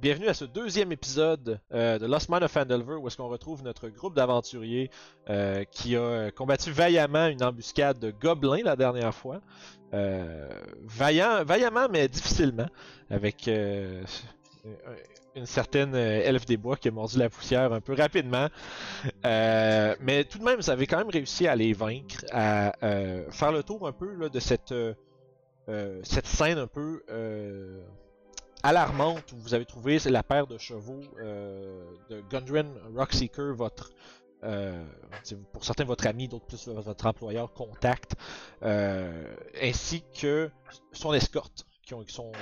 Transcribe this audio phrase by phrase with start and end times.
[0.00, 3.62] Bienvenue à ce deuxième épisode euh, de Lost Mine of Fandelver où est-ce qu'on retrouve
[3.62, 4.90] notre groupe d'aventuriers
[5.28, 9.40] euh, qui a combattu vaillamment une embuscade de gobelins la dernière fois.
[9.92, 10.48] Euh,
[10.84, 12.68] vaillamment mais difficilement
[13.10, 14.02] avec euh,
[15.36, 18.48] une certaine euh, elfe des bois qui a mordu la poussière un peu rapidement.
[19.26, 23.30] Euh, mais tout de même, vous avez quand même réussi à les vaincre, à euh,
[23.30, 24.94] faire le tour un peu de cette, euh,
[25.68, 27.80] euh, scène un peu euh,
[28.62, 33.90] alarmante vous avez trouvé la paire de chevaux euh, de Gundren Rockseeker, votre
[34.42, 34.82] euh,
[35.52, 38.14] pour certains votre ami, d'autres plus votre employeur contact,
[38.62, 40.50] euh, ainsi que
[40.92, 42.32] son escorte qui, ont, qui sont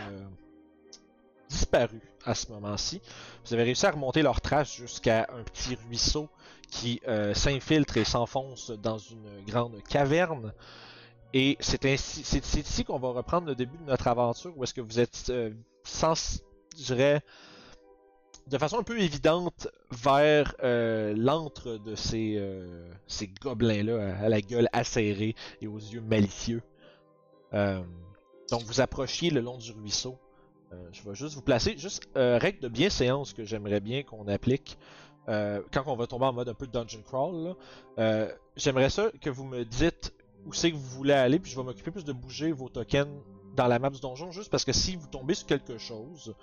[1.49, 3.01] disparus à ce moment-ci.
[3.45, 6.29] Vous avez réussi à remonter leurs traces jusqu'à un petit ruisseau
[6.71, 7.01] qui
[7.35, 10.53] s'infiltre et s'enfonce dans une grande caverne.
[11.35, 14.75] Et c'est ainsi, c'est, ici qu'on va reprendre le début de notre aventure, où est-ce
[14.75, 15.33] que vous êtes
[16.77, 17.23] dirais,
[18.49, 22.91] de façon un peu évidente vers euh, l'antre de ces, euh,
[23.43, 26.63] gobelins-là à, la gueule acérée et aux yeux malicieux.
[27.55, 27.83] Euh,
[28.51, 30.19] donc vous approchiez le long du ruisseau.
[30.93, 34.79] Je vais juste vous placer, juste règle de bienséance que j'aimerais bien qu'on applique
[35.27, 37.57] quand on va tomber en mode un peu dungeon crawl.
[38.55, 40.13] j'aimerais ça que vous me dites
[40.45, 43.09] où c'est que vous voulez aller, puis je vais m'occuper plus de bouger vos tokens
[43.59, 46.35] dans la map du donjon, juste parce que si vous tombez sur quelque chose,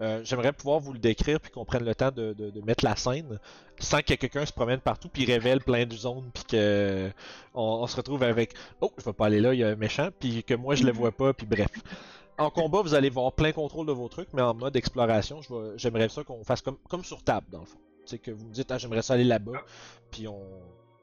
[0.00, 2.84] euh, j'aimerais pouvoir vous le décrire puis qu'on prenne le temps de, de- de mettre
[2.84, 3.38] la scène
[3.78, 7.10] sans que quelqu'un se promène partout puis révèle plein de zones puis que
[7.54, 9.76] on, on se retrouve avec oh je vais pas aller là il y a un
[9.76, 11.68] méchant puis que moi je le vois pas puis bref.
[12.38, 15.40] En combat vous allez voir plein contrôle de vos trucs mais en mode exploration
[15.76, 17.78] j'aimerais ça qu'on fasse comme comme sur table dans le fond.
[18.06, 19.52] C'est que vous me dites ah j'aimerais ça aller là-bas
[20.10, 20.40] puis on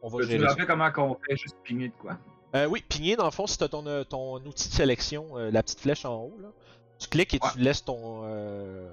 [0.01, 0.65] on va gérer nous ça.
[0.65, 2.17] comment qu'on fait juste pigner de quoi?
[2.55, 5.37] Euh, oui, pigner, dans le fond, si tu as ton, euh, ton outil de sélection,
[5.37, 6.49] euh, la petite flèche en haut, là,
[6.97, 8.21] tu cliques et tu laisses ton.
[8.25, 8.91] Euh...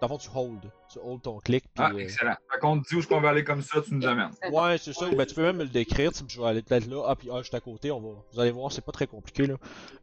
[0.00, 0.70] Dans le fond, tu hold.
[0.90, 1.64] Tu hold ton clic.
[1.72, 2.34] Puis, Ah, excellent.
[2.50, 4.30] Fait qu'on te dit où est-ce qu'on va aller comme ça, tu nous amènes.
[4.50, 5.08] Ouais, c'est ça.
[5.08, 6.12] Ben, tu peux même me le décrire.
[6.12, 7.04] tu Je vais aller peut-être là.
[7.06, 7.90] Ah, puis ah, juste à côté.
[7.90, 8.08] On va...
[8.32, 9.46] Vous allez voir, c'est pas très compliqué.
[9.46, 9.54] là.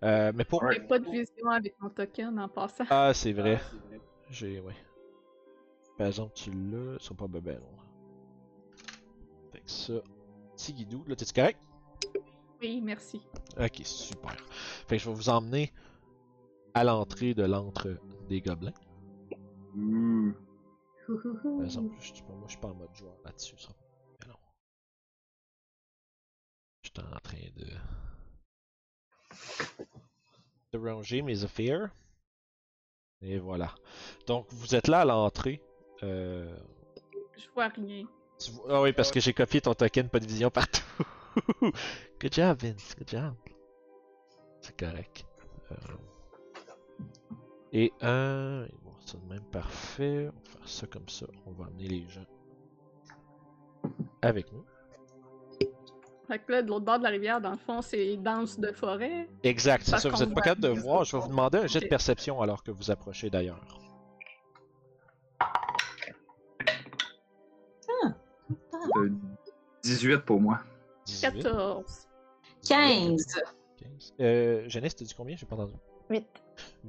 [0.03, 0.63] Euh, mais pour.
[0.72, 2.85] J'ai pas de vision avec mon token en passant.
[2.90, 3.59] Ah, c'est vrai.
[4.29, 4.59] J'ai.
[4.61, 4.75] Ouais.
[5.97, 6.95] Par exemple, tu l'as.
[7.00, 7.57] Ils sont pas bébés,
[9.51, 9.94] Fait que ça.
[10.56, 11.03] Petit guidou.
[11.07, 11.59] Là, t'es-tu correct?
[12.61, 13.22] Oui, merci.
[13.59, 14.35] Ok, super.
[14.88, 15.73] Fait que je vais vous emmener
[16.73, 17.97] à l'entrée de l'antre
[18.29, 18.73] des gobelins.
[19.75, 20.33] Ouh.
[21.07, 23.57] Par exemple, je pas, moi je suis pas en mode joueur là-dessus.
[23.57, 23.69] Ça.
[24.19, 24.35] Mais non.
[26.83, 27.67] Je suis en train de.
[30.73, 31.89] de ranger mes affaires.
[33.22, 33.73] Et voilà.
[34.28, 35.61] Donc vous êtes là à l'entrée.
[36.03, 36.55] Euh...
[37.38, 38.05] Je vois rien.
[38.69, 40.81] Ah oui, parce que j'ai copié ton token, pas de vision partout.
[42.19, 42.95] Good job, Vince.
[42.97, 43.33] Good job.
[44.61, 45.25] C'est correct.
[45.71, 45.75] Euh,
[47.73, 48.65] Et un.
[48.83, 50.29] Bon, c'est de même parfait.
[50.29, 51.25] On va faire ça comme ça.
[51.45, 52.25] On va amener les gens
[54.21, 54.63] avec nous.
[56.27, 58.71] Fait que là, de l'autre bord de la rivière, dans le fond, c'est danse de
[58.71, 59.27] forêt.
[59.43, 60.09] Exact, c'est ça.
[60.09, 61.03] Vous qu'on êtes pas capable de voir.
[61.03, 63.59] Je vais vous demander un jet de perception alors que vous approchez d'ailleurs.
[68.97, 69.09] Euh,
[69.83, 70.59] 18 pour moi.
[71.11, 72.07] 18, 14.
[72.67, 73.25] 15.
[73.77, 74.13] 15.
[74.19, 75.35] Euh, Jeunesse, t'as dit combien?
[75.35, 75.73] J'ai pas entendu.
[76.09, 76.25] 8.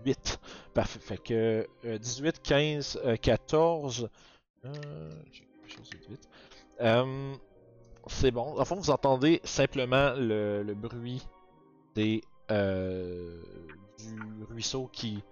[0.04, 0.40] 8.
[0.74, 0.98] Parfait.
[1.00, 4.08] Fait que euh, 18, 15, euh, 14.
[4.64, 4.72] Euh,
[5.32, 6.28] j'ai quelque chose de vite.
[6.80, 7.34] Euh,
[8.08, 8.58] c'est bon.
[8.58, 11.22] En fond, vous entendez simplement le, le bruit
[11.94, 12.20] des,
[12.50, 13.42] euh,
[13.98, 15.22] du ruisseau qui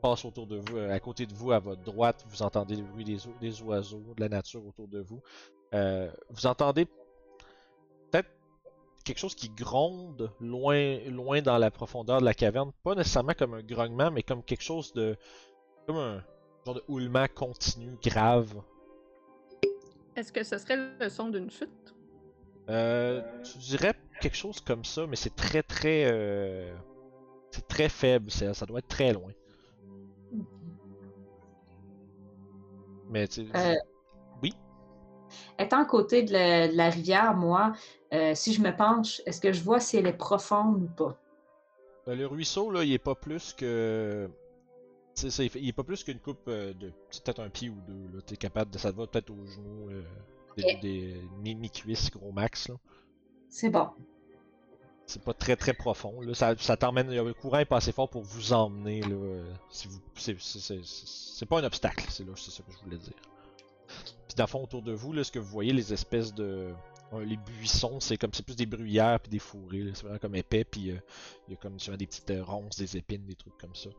[0.00, 0.76] passe autour de vous.
[0.78, 4.14] Euh, À côté de vous, à votre droite, vous entendez le bruit des, des oiseaux,
[4.16, 5.20] de la nature autour de vous.
[5.74, 6.86] Euh, vous entendez
[9.04, 12.72] quelque chose qui gronde loin, loin dans la profondeur de la caverne.
[12.82, 15.16] Pas nécessairement comme un grognement, mais comme quelque chose de.
[15.86, 16.24] comme un
[16.66, 18.54] genre de houlement continu, grave.
[20.16, 21.94] Est-ce que ce serait le son d'une chute?
[22.68, 26.10] Euh, tu dirais quelque chose comme ça, mais c'est très très.
[26.10, 26.74] euh,
[27.50, 29.32] c'est très faible, ça doit être très loin.
[33.08, 33.74] Mais tu Euh.
[35.58, 37.72] Étant à côté de la, de la rivière, moi,
[38.12, 41.16] euh, si je me penche, est-ce que je vois si elle est profonde ou pas?
[42.08, 44.28] Euh, le ruisseau, là, il est pas plus que.
[45.14, 46.92] c'est- il est pas plus qu'une coupe euh, de.
[47.10, 48.22] C'est peut-être un pied ou deux, là.
[48.24, 48.78] T'es capable de.
[48.78, 49.90] Ça te va peut-être aux genoux.
[49.90, 50.02] euh,
[50.56, 50.80] des, Ok.
[50.80, 52.74] des mi- mi-cuisses, gros max, là.
[53.48, 53.88] C'est bon.
[55.06, 56.34] C'est pas très très profond, là.
[56.34, 57.12] Ça, ça t'emmène.
[57.12, 59.44] Le courant est pas assez fort pour vous emmener, là.
[59.68, 60.00] Si vous.
[60.16, 63.14] C'est pas un obstacle, c'est là, c'est ça que je voulais dire.
[64.30, 66.72] Puis dans le fond, autour de vous, là, ce que vous voyez, les espèces de.
[67.12, 70.36] euh, les buissons, c'est comme c'est plus des bruyères puis des fourrés, c'est vraiment comme
[70.36, 70.98] épais, puis euh,
[71.48, 73.90] il y a comme des petites euh, ronces, des épines, des trucs comme ça.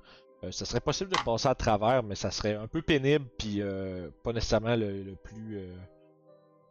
[0.45, 3.62] Euh, ça serait possible de passer à travers, mais ça serait un peu pénible, puis
[3.62, 5.57] euh, pas nécessairement le, plus.
[5.57, 5.75] euh,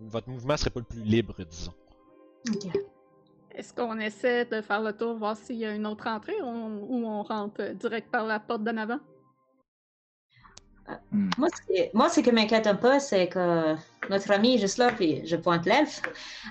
[0.01, 1.75] Votre mouvement serait pas le plus libre, disons.
[2.49, 2.67] Ok.
[3.53, 6.47] Est-ce qu'on essaie de faire le tour, voir s'il y a une autre entrée ou
[6.47, 9.01] on, ou on rentre euh, direct par la porte d'en avant?
[11.39, 13.75] Moi, ce qui- moi, ce qui m'inquiète un peu, c'est que
[14.09, 16.03] notre ami est juste là, puis je pointe l'elfe.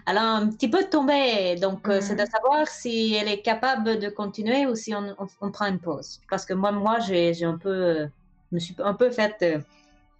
[0.08, 4.00] Elle a un petit peu tombé, donc euh, c'est de savoir si elle est capable
[4.00, 6.20] de continuer ou si on, on- on prend une pause.
[6.30, 8.08] Parce que moi, moi j'ai j'ai un peu,
[8.52, 9.60] je me suis un peu fait, euh,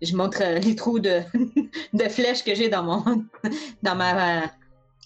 [0.02, 1.22] je montre euh, les trous de,
[1.94, 3.26] de flèches que j'ai dans mon,
[3.82, 4.48] dans ma, euh,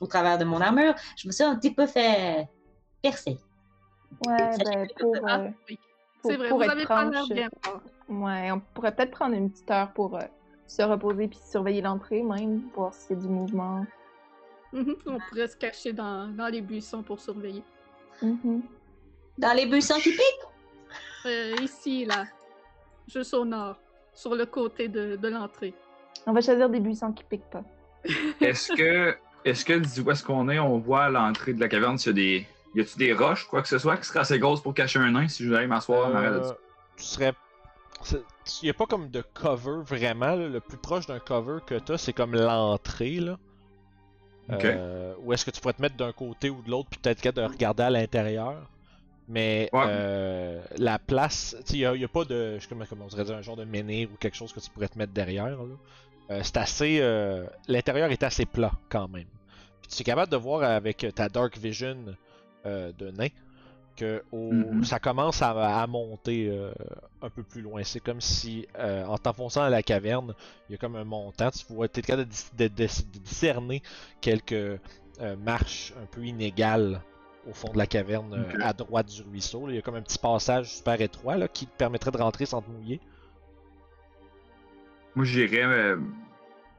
[0.01, 0.95] au travers de mon armure.
[1.17, 2.47] Je me suis un petit peu fait
[3.01, 3.37] percer.
[4.21, 5.15] Ouais, ben pour,
[6.23, 7.49] C'est vrai, pour vous être avez pas bien.
[8.09, 10.21] Ouais, on pourrait peut-être prendre une petite heure pour euh,
[10.67, 13.85] se reposer puis surveiller l'entrée même, voir s'il y a du mouvement.
[14.71, 17.63] Mhm, On pourrait se cacher dans, dans les buissons pour surveiller.
[18.21, 18.61] Mhm.
[19.37, 20.47] Dans les buissons qui piquent?
[21.25, 22.25] Euh, ici, là,
[23.07, 23.79] juste au nord,
[24.13, 25.73] sur le côté de, de l'entrée.
[26.25, 27.63] On va choisir des buissons qui piquent pas.
[28.41, 29.15] Est-ce que,
[29.45, 32.09] est-ce que du où est-ce qu'on est, on voit à l'entrée de la caverne s'il
[32.09, 32.47] y a des.
[32.75, 35.11] Y a-tu des roches, quoi que ce soit, qui seraient assez grosses pour cacher un
[35.11, 36.51] nain si je voulais m'asseoir Euh,
[36.97, 37.33] tu serais.
[38.11, 40.35] Il n'y a pas comme de cover vraiment.
[40.35, 40.47] là.
[40.47, 43.19] Le plus proche d'un cover que tu as, c'est comme l'entrée.
[43.19, 43.37] là.
[44.51, 44.65] Ok.
[44.65, 47.33] Euh, ou est-ce que tu pourrais te mettre d'un côté ou de l'autre, puis peut-être
[47.35, 48.69] de regarder à l'intérieur.
[49.29, 49.85] Mais Ouais.
[49.87, 52.55] euh, la place, il n'y a, a pas de.
[52.57, 54.59] Je sais comment, comment on dirait dire, un genre de menhir ou quelque chose que
[54.59, 55.45] tu pourrais te mettre derrière.
[55.45, 55.63] là.
[56.31, 56.97] Euh, c'est assez.
[57.01, 59.27] euh, L'intérieur est assez plat quand même.
[59.81, 61.97] Puis tu es capable de voir avec ta Dark Vision
[62.65, 63.27] de nain
[63.95, 64.83] que au- Mhm.
[64.83, 65.51] ça commence à,
[65.81, 66.71] à monter euh,
[67.21, 67.83] un peu plus loin.
[67.83, 70.33] C'est comme si euh, en t'enfonçant dans la caverne,
[70.67, 71.51] il y a comme un montant.
[71.51, 73.83] Tu vois, es capable de, dis- de- de- de discerner
[74.19, 77.01] quelques euh, marches un peu inégales
[77.47, 79.67] au fond de la caverne euh, à droite du ruisseau.
[79.67, 79.73] là.
[79.73, 82.47] Il y a comme un petit passage super étroit là, qui te permettrait de rentrer
[82.47, 82.99] sans te mouiller.
[85.15, 85.63] Moi, j'irais.
[85.63, 85.97] euh,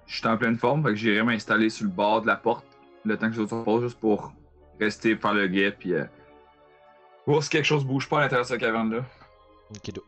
[0.07, 2.67] je suis en pleine forme, que j'irais m'installer sur le bord de la porte
[3.05, 4.33] le temps que je reposent, juste pour
[4.81, 6.05] rester, faire le guet, puis euh,
[7.27, 9.05] voir si quelque chose bouge pas à l'intérieur de cette caverne-là.
[9.75, 10.05] Okido.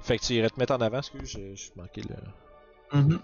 [0.00, 2.98] Fait que tu irais te mettre en avant, excuse, je, je manquais le.
[3.00, 3.20] Mhm.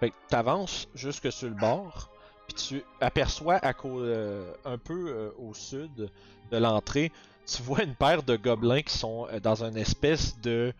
[0.00, 2.10] Fait que t'avances jusque sur le bord,
[2.46, 6.10] puis tu aperçois à co- euh, un peu euh, au sud
[6.50, 7.10] de l'entrée,
[7.46, 10.74] tu vois une paire de gobelins qui sont euh, dans une espèce de.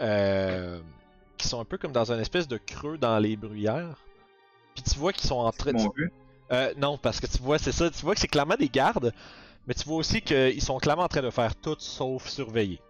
[0.00, 0.80] euh,
[1.38, 3.98] qui sont un peu comme dans une espèce de creux dans les bruyères.
[4.76, 5.72] Puis tu vois qu'ils sont en train.
[5.96, 6.12] Vue.
[6.52, 9.12] Euh, non, parce que tu vois, c'est ça, tu vois que c'est clairement des gardes,
[9.66, 12.80] mais tu vois aussi qu'ils sont clairement en train de faire tout sauf surveiller.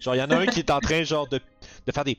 [0.00, 1.38] Genre, il y en a un qui est en train, genre, de,
[1.86, 2.18] de faire des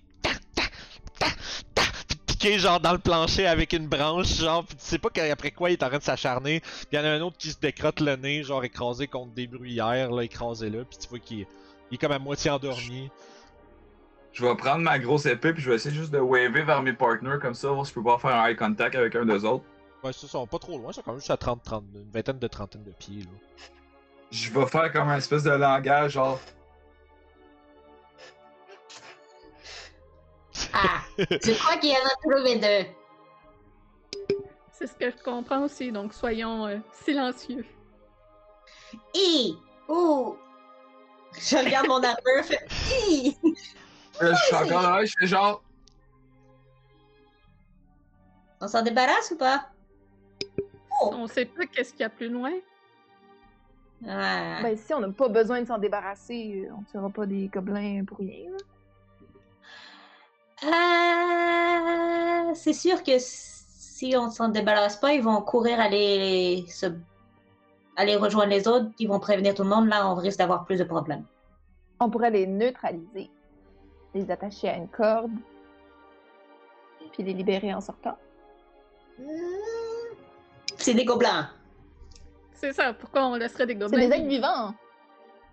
[2.58, 5.74] genre, dans le plancher avec une branche, genre, puis tu sais pas après quoi il
[5.74, 6.60] est en train de s'acharner.
[6.62, 9.34] Puis il y en a un autre qui se décrotte le nez, genre, écrasé contre
[9.34, 11.48] des bruyères, là, écrasé là, puis tu vois qu'il est,
[11.92, 13.10] il est comme à moitié endormi.
[14.34, 16.94] Je vais prendre ma grosse épée, puis je vais essayer juste de waver vers mes
[16.94, 19.46] partners comme ça, voir si je peux pas faire un eye contact avec un d'eux
[19.46, 19.66] autres.
[20.04, 22.40] Ouais, ça, sont pas trop loin, sont quand même juste à 30, 30, une vingtaine
[22.40, 23.30] de trentaine de pieds, là.
[24.32, 26.40] Je vais faire comme un espèce de langage, genre.
[30.74, 32.90] Ah, je crois qu'il y en a trouvé deux?
[34.72, 37.66] C'est ce que je comprends aussi, donc soyons euh, silencieux.
[39.14, 39.58] Hi!
[39.88, 40.38] Ouh!
[41.34, 43.38] Je regarde mon armure, fait Hi!
[44.20, 45.62] Là, je suis encore là, je fais genre.
[48.62, 49.71] On s'en débarrasse ou pas?
[51.02, 51.12] Oh!
[51.14, 52.52] On sait pas qu'est-ce qu'il y a plus loin.
[54.08, 54.60] Ah.
[54.64, 58.04] Ben si on n'a pas besoin de s'en débarrasser, euh, on tuera pas des gobelins
[58.06, 58.52] pour rien.
[60.64, 66.88] Euh, c'est sûr que si on s'en débarrasse pas, ils vont courir aller se
[67.96, 69.88] aller rejoindre les autres, ils vont prévenir tout le monde.
[69.88, 71.26] Là, on risque d'avoir plus de problèmes.
[72.00, 73.30] On pourrait les neutraliser,
[74.16, 75.32] les attacher à une corde,
[77.12, 78.18] puis les libérer en sortant.
[79.20, 79.81] Hmm.
[80.82, 81.50] C'est des gobelins.
[82.54, 84.08] C'est ça, pourquoi on laisserait des C'est gobelins?
[84.08, 84.76] des êtres vivants.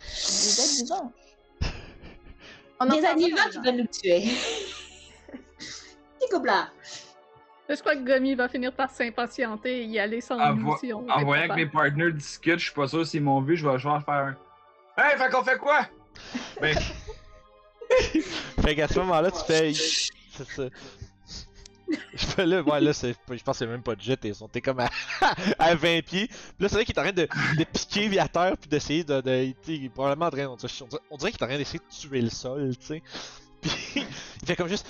[0.00, 1.12] Des êtres vivants.
[2.80, 4.20] On en Des animaux pas, qui veulent nous tuer.
[6.20, 6.68] des gobelins.
[7.68, 10.76] Je crois que Gummy va finir par s'impatienter et y aller sans En, nous vo-
[10.78, 13.56] si on en voyant que mes partners discutent, je suis pas sûr s'ils m'ont vu,
[13.56, 14.36] je vais genre faire un.
[14.96, 15.86] Hey, fait qu'on fait quoi?
[16.60, 16.76] Ben,
[18.62, 19.72] Fait qu'à ce moment-là, tu fais.
[19.72, 20.62] C'est ça.
[22.38, 24.80] Là, ouais, là, c'est, je pense que c'est même pas de jet, t'es, t'es comme
[24.80, 24.90] à,
[25.58, 26.26] à 20 pieds.
[26.28, 27.22] Puis là, c'est vrai qu'il est en train de,
[27.58, 29.20] de piquer à terre, puis d'essayer de.
[29.20, 30.46] de il est probablement en train.
[30.46, 30.72] On dirait,
[31.10, 33.02] on qu'il est en train d'essayer de tuer le sol, tu sais.
[33.60, 33.72] Puis
[34.42, 34.86] il fait comme juste.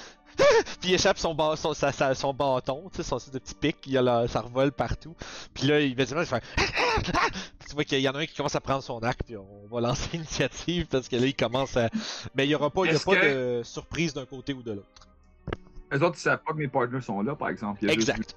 [0.81, 3.55] Puis il échappe son, ba- son, sa- sa- son bâton, tu sais, son de petit
[3.55, 5.17] pic, il y a la- ça revole partout.
[5.55, 6.43] Puis là, il, il fait.
[7.69, 9.67] tu vois qu'il y en a un qui commence à prendre son arc, puis on
[9.75, 11.89] va lancer l'initiative parce que là, il commence à.
[12.35, 14.73] Mais il y aura pas, il y pas que- de surprise d'un côté ou de
[14.73, 15.08] l'autre.
[15.93, 17.79] Eux autres, ils savent pas que mes partners sont là, par exemple.
[17.83, 18.37] Il y a juste- Exact.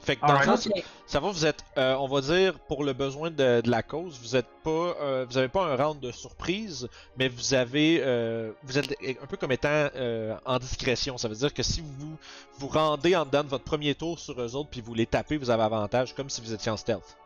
[0.00, 0.58] Fait que dans le
[1.06, 4.18] ça va, vous êtes, euh, on va dire, pour le besoin de, de la cause,
[4.22, 6.88] vous êtes pas, euh, vous avez pas un round de surprise,
[7.18, 11.18] mais vous avez, euh, vous êtes un peu comme étant euh, en discrétion.
[11.18, 12.16] Ça veut dire que si vous
[12.58, 15.36] vous rendez en dedans de votre premier tour sur eux autres, puis vous les tapez,
[15.36, 17.16] vous avez avantage, comme si vous étiez en stealth.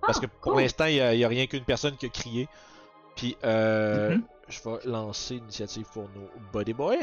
[0.00, 0.62] Parce que Ah, pour cool.
[0.62, 2.48] l'instant, il y, a rien qu'une personne qui a crié.
[3.16, 4.22] Puis, euh, Mhm.
[4.48, 6.98] je vais lancer l'initiative pour nos Body Boy.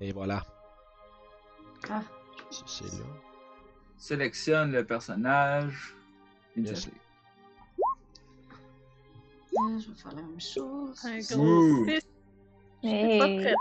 [0.00, 0.44] Et voilà.
[1.88, 2.02] Ah.
[2.66, 3.04] C'est là.
[3.98, 5.94] Sélectionne le personnage.
[6.56, 6.88] Yes.
[9.58, 11.04] Ah, Je vais faire la même chose.
[11.04, 12.00] Un gros 6.
[12.82, 13.40] Je suis pas Hey.
[13.40, 13.54] prête.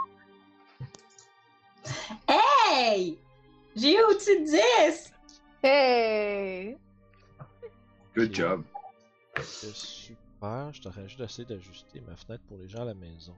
[2.27, 3.19] Hey!
[3.75, 5.13] J'ai eu au-dessus de 10!
[5.63, 6.77] Hey!
[8.15, 8.63] Good job.
[9.41, 10.71] C'est super.
[10.73, 13.35] Je t'aurais juste d'essayer d'ajuster ma fenêtre pour les gens à la maison.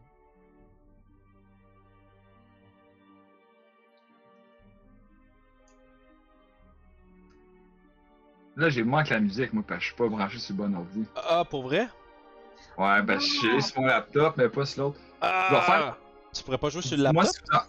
[8.57, 10.75] Là, j'ai manque la musique, moi, parce que je suis pas branché sur le bon
[10.77, 11.05] ordi.
[11.15, 11.87] Ah, pour vrai?
[12.77, 14.99] Ouais, ben, je suis sur mon laptop, mais pas sur l'autre.
[15.21, 15.47] Ah!
[15.51, 15.97] vais faire-
[16.33, 17.35] Tu pourrais pas jouer sur le Moi, laptop?
[17.47, 17.67] c'est ça.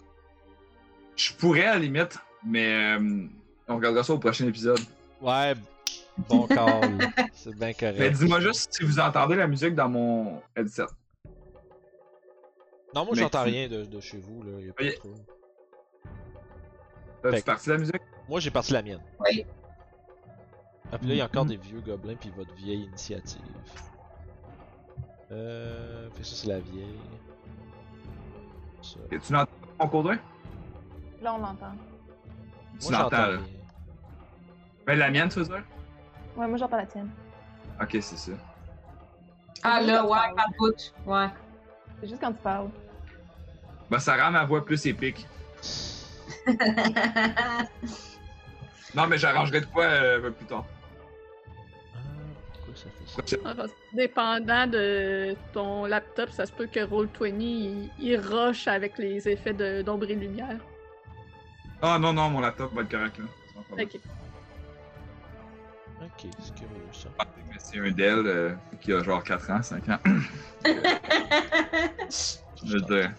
[1.15, 3.27] Je pourrais à la limite, mais euh,
[3.67, 4.79] on regardera ça au prochain épisode.
[5.21, 5.53] Ouais,
[6.29, 6.97] bon call.
[7.33, 7.99] C'est bien correct.
[7.99, 10.85] Mais dis-moi juste si vous entendez la musique dans mon headset.
[12.95, 14.59] Non, moi j'entends tu- rien de, de chez vous, là.
[14.61, 15.19] Y a pas de trouble.
[17.21, 18.01] T'as-tu que- parti la musique?
[18.27, 19.01] Moi j'ai parti la mienne.
[19.19, 19.45] Oui.
[20.91, 21.49] Ah, puis là, il y a encore Mhm.
[21.51, 23.41] des vieux gobelins, puis votre vieille initiative.
[25.31, 26.09] Euh.
[26.15, 26.97] Fait ça, c'est la vieille.
[28.81, 28.97] Ça.
[29.11, 30.17] Et tu l'entends mon codein?
[31.21, 31.73] Là, on l'entend.
[32.79, 33.39] Tu Moi l'entends, j'entends là.
[34.87, 35.63] Mais la mienne, tu veux dire?
[36.35, 37.09] Ouais, moi, j'entends la tienne.
[37.81, 38.31] Ok, c'est ça.
[39.61, 40.93] Ah là, ouais, par bout.
[41.05, 41.27] Ouais.
[42.01, 42.69] C'est juste quand tu parles.
[43.91, 45.27] Ben, ça rend ma voix plus épique.
[48.95, 50.65] Non, mais j'arrangerai de quoi euh, plus tard.
[53.45, 59.27] Alors, Dépendant de ton laptop, ça se peut que Roll20 il, il rush avec les
[59.27, 60.59] effets d'ombre et lumière.
[61.81, 63.25] Ah non, non, mon laptop va être correct là.
[63.71, 63.99] Ok.
[66.01, 67.09] Ok, c'est curieux ça.
[67.19, 69.99] Ah, mais C'est un Dell euh, qui a genre 4 ans, 5 ans.
[72.63, 73.11] Je veux dire.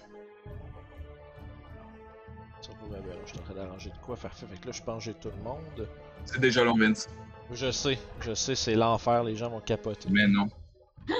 [2.61, 4.33] Ça pourrait bien, je suis en train d'arranger de quoi faire.
[4.35, 5.89] Fait que là, je pense que j'ai tout le monde.
[6.27, 7.09] C'est déjà long, Vince.
[7.53, 10.09] Je sais, je sais, c'est l'enfer, les gens vont capoter.
[10.11, 10.49] Mais non.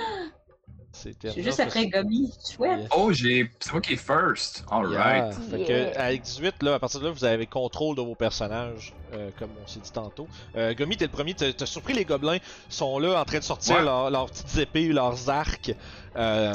[0.93, 2.31] C'est juste après Gummy.
[2.55, 2.81] Chouette.
[2.81, 2.89] Yeah.
[2.95, 3.51] Oh, j'ai.
[3.61, 4.65] C'est moi qui est first.
[4.71, 5.33] Alright.
[5.33, 5.33] Yeah.
[5.33, 8.93] Fait que avec 18, là, à partir de là, vous avez contrôle de vos personnages,
[9.15, 10.29] euh, comme on s'est dit tantôt.
[10.57, 12.41] Euh, Gummy, t'es le premier, t'as surpris les gobelins, ils
[12.75, 13.83] sont là en train de sortir Ouais.
[13.83, 15.75] leurs- leurs petites épées, leurs arcs.
[16.17, 16.53] Euh,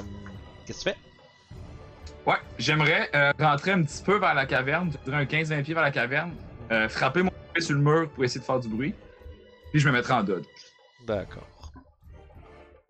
[0.67, 2.29] Qu'est-ce que tu fais?
[2.29, 5.83] Ouais, j'aimerais euh, rentrer un petit peu vers la caverne, je un 15-20 pieds vers
[5.83, 6.33] la caverne,
[6.71, 8.93] euh, frapper mon pied sur le mur pour essayer de faire du bruit,
[9.75, 10.45] puis je me mettrai en dodge.
[11.05, 11.43] D'accord.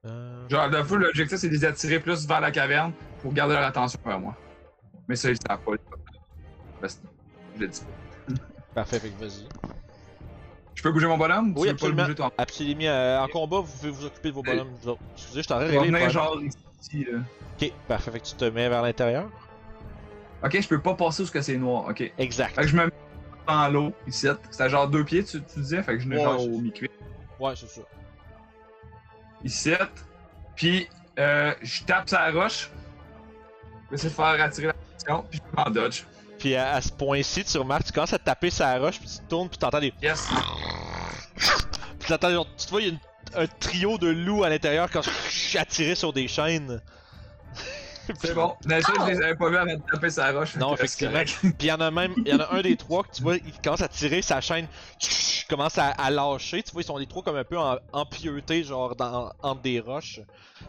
[0.06, 3.56] Euh, Genre, le full, l'objectif, c'est de les attirer plus vers la caverne pour garder
[3.56, 4.36] leur attention vers moi.
[5.08, 5.72] Mais ça, ils savent pas.
[6.80, 7.08] Parce que
[7.56, 7.82] je l'ai dit.
[8.75, 9.48] Parfait, fait que vas-y.
[10.75, 11.56] Je peux bouger mon bonhomme?
[11.56, 12.04] Oui, tu veux pas le absolument.
[12.04, 12.32] bouger toi?
[12.38, 12.82] Absolument.
[12.84, 14.75] euh, en combat, vous pouvez vous occuper de vos bonhommes.
[14.80, 15.01] vous autres.
[15.15, 17.18] Excusez, je vais réglé le genre ici, là.
[17.60, 19.27] Ok, parfait, fait que tu te mets vers l'intérieur.
[20.44, 22.13] Ok, je peux pas passer où c'est noir, ok.
[22.20, 22.54] Exact.
[22.54, 22.92] Fait que je me mets
[23.48, 24.28] dans l'eau, ici.
[24.52, 26.60] C'est à genre deux pieds, tu, tu disais, fait que je mets Ouais, genre au
[26.60, 26.90] mi-cuit.
[27.40, 27.82] Ouais, c'est ça.
[29.44, 29.74] Ici.
[30.56, 30.88] Puis,
[31.20, 32.70] euh, je tape sa roche.
[33.86, 36.04] Je vais essayer de faire attirer l'attention, puis je me mets en dodge.
[36.40, 39.18] Puis à, à ce point-ci, tu remarques, tu commences à taper sa roche, puis tu
[39.20, 39.94] te tournes, puis t'entends des.
[40.02, 40.28] Yes!
[42.00, 43.00] Puis t'entends, tu vois, il y a une-
[43.44, 46.82] un trio de loups à l'intérieur quand je suis attiré sur des chaînes.
[48.20, 48.56] C'est bon.
[48.66, 50.56] Mais ça, je les avais pas vus avant de taper sa roche.
[50.56, 51.12] Non, effectivement.
[51.14, 51.38] correct.
[51.42, 53.22] Puis il y en a même, il y en a un des trois que tu
[53.22, 54.68] vois, il commence à tirer sa chaîne,
[55.50, 56.64] commence à, à lâcher.
[56.64, 59.80] Tu vois, ils sont les trois comme un peu en- empieutés, genre dans, entre des
[59.80, 60.20] roches.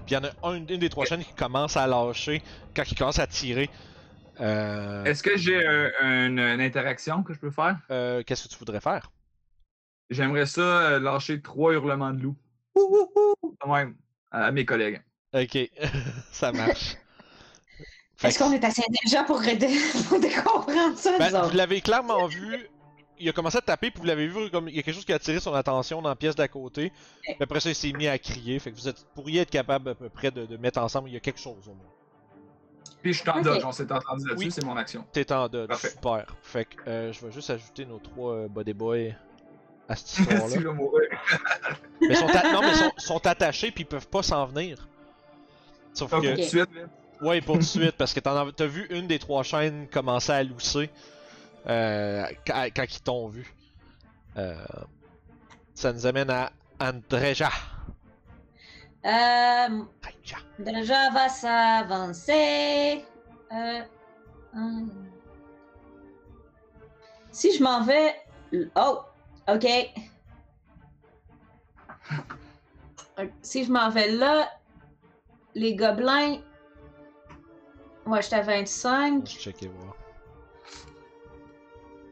[0.07, 2.43] Puis il y en a un, une des trois chaînes qui commence à lâcher
[2.75, 3.71] quand il commence à tirer.
[4.41, 7.79] Euh, Est-ce que j'ai un- un- une interaction que je peux faire?
[7.91, 9.11] euh, Qu'est-ce que tu voudrais faire?
[10.11, 12.37] J'aimerais ça euh, lâcher trois hurlements de loup.
[12.75, 13.97] Ouh, ouh, ouh, quand même,
[14.31, 15.03] à mes collègues.
[15.33, 15.71] Ok,
[16.33, 16.97] ça marche.
[18.23, 19.41] Est-ce qu'on est assez intelligent pour
[20.45, 22.69] pour comprendre ça, Ben, vous l'avez clairement vu.
[23.19, 25.05] Il a commencé à taper, puis vous l'avez vu comme il y a quelque chose
[25.07, 26.93] qui a attiré son attention dans la pièce d'à côté.
[27.23, 28.59] Puis après ça, il s'est mis à crier.
[28.59, 31.09] Fait que vous êtes, pourriez être capable à peu près de, de mettre ensemble.
[31.09, 31.87] Il y a quelque chose au moins.
[33.03, 34.51] Puis je suis en dodge, on s'est entendu là-dessus, Oui.
[34.53, 35.05] c'est mon action.
[35.13, 35.69] T'es en dodge.
[35.69, 35.91] Parfait.
[35.91, 36.37] Super.
[36.43, 39.13] Fait que euh, je vais juste ajouter nos trois euh, body boys
[39.89, 40.57] à cette histoire-là.
[42.01, 44.89] mais sont a- non, mais sont, sont attachés, puis ils peuvent pas s'en venir.
[45.95, 46.29] Sauf Ok, que.
[46.31, 46.83] tout de suite, là.
[47.21, 49.89] Ouais, pour tout de suite, parce que t'en as, t'as vu une des trois chaînes
[49.89, 50.91] commencer à lousser
[51.67, 53.55] euh, quand, quand ils t'ont vu.
[54.37, 54.55] Euh,
[55.75, 57.51] ça nous amène à Andreja.
[59.05, 59.83] Euh,
[60.59, 61.11] Andreja.
[61.11, 63.05] va s'avancer.
[63.53, 63.83] Euh,
[64.55, 64.91] hum.
[67.31, 68.15] Si je m'en vais.
[68.77, 69.01] Oh,
[69.49, 69.67] ok.
[73.41, 74.47] Si je m'en vais là,
[75.55, 76.37] les gobelins.
[78.07, 79.29] Ouais, j'étais à 25.
[79.29, 79.97] Je checker voir.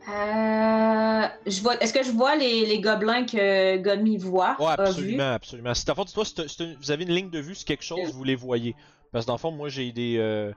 [0.06, 1.76] Euh, je vois.
[1.82, 4.54] Est-ce que je vois les, les gobelins que Gomi voit?
[4.60, 4.82] Ouais, vu?
[4.82, 5.74] absolument, absolument.
[5.74, 8.12] Si fond, dis-toi, si t'as- si vous avez une ligne de vue sur quelque chose,
[8.12, 8.76] vous les voyez.
[9.12, 10.52] Parce que dans le fond, moi j'ai des euh,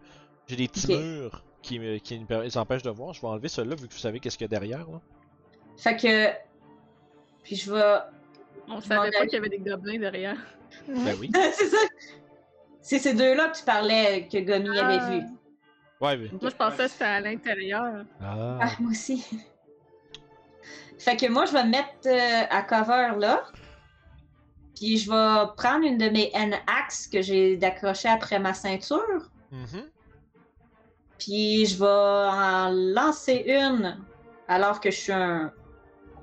[0.48, 3.14] j'ai des petits murs qui, me- qui les empêchent de voir.
[3.14, 4.80] Je vais enlever ceux-là vu que vous savez qu'est-ce qu'il y a derrière.
[4.90, 5.00] Là.
[5.78, 6.30] Fait que.
[7.44, 7.98] Puis je vais.
[8.68, 10.38] On Je savait pas qu'il y avait des gobelins derrière.
[10.90, 11.32] Ben oui.
[11.54, 11.78] c'est ça.
[12.88, 15.10] C'est ces deux-là que tu parlais que Gomi avait Ah.
[15.10, 15.22] vu.
[16.00, 16.30] Ouais, mais.
[16.42, 18.06] Moi, je pensais que c'était à l'intérieur.
[18.22, 18.60] Ah.
[18.62, 19.26] Ah, moi aussi.
[20.98, 23.44] fait que moi, je vais me mettre euh, à cover là.
[24.74, 29.30] Puis je vais prendre une de mes N-Axes que j'ai d'accrocher après ma ceinture.
[29.52, 29.84] Mhm.
[31.20, 33.98] Puis je vais en lancer une
[34.48, 35.52] alors que je suis un...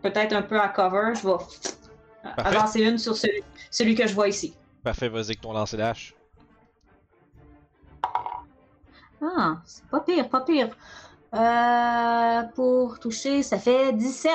[0.03, 1.13] peut-être un peu à cover.
[1.15, 1.35] Je vais
[2.37, 2.55] Parfait.
[2.55, 4.57] lancer une sur celui, celui que je vois ici.
[4.83, 6.15] Parfait, vas-y avec ton lancer d'hache.
[9.23, 10.69] Ah, c'est pas pire, pas pire.
[11.35, 14.33] Euh, pour toucher, ça fait 17.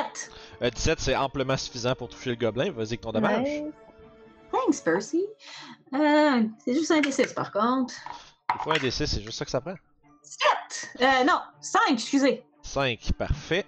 [0.62, 2.72] Euh, 17, c'est amplement suffisant pour toucher le gobelin.
[2.72, 3.48] Vas-y avec ton dommage.
[3.48, 3.64] Nice.
[4.52, 5.26] Thanks, Percy.
[5.94, 7.94] Euh, c'est juste un D6 par contre.
[8.54, 9.76] Des fois, un D6, c'est juste ça que ça prend.
[10.24, 10.90] 7!
[11.02, 12.44] Euh, non, 5, excusez.
[12.64, 13.66] 5, parfait.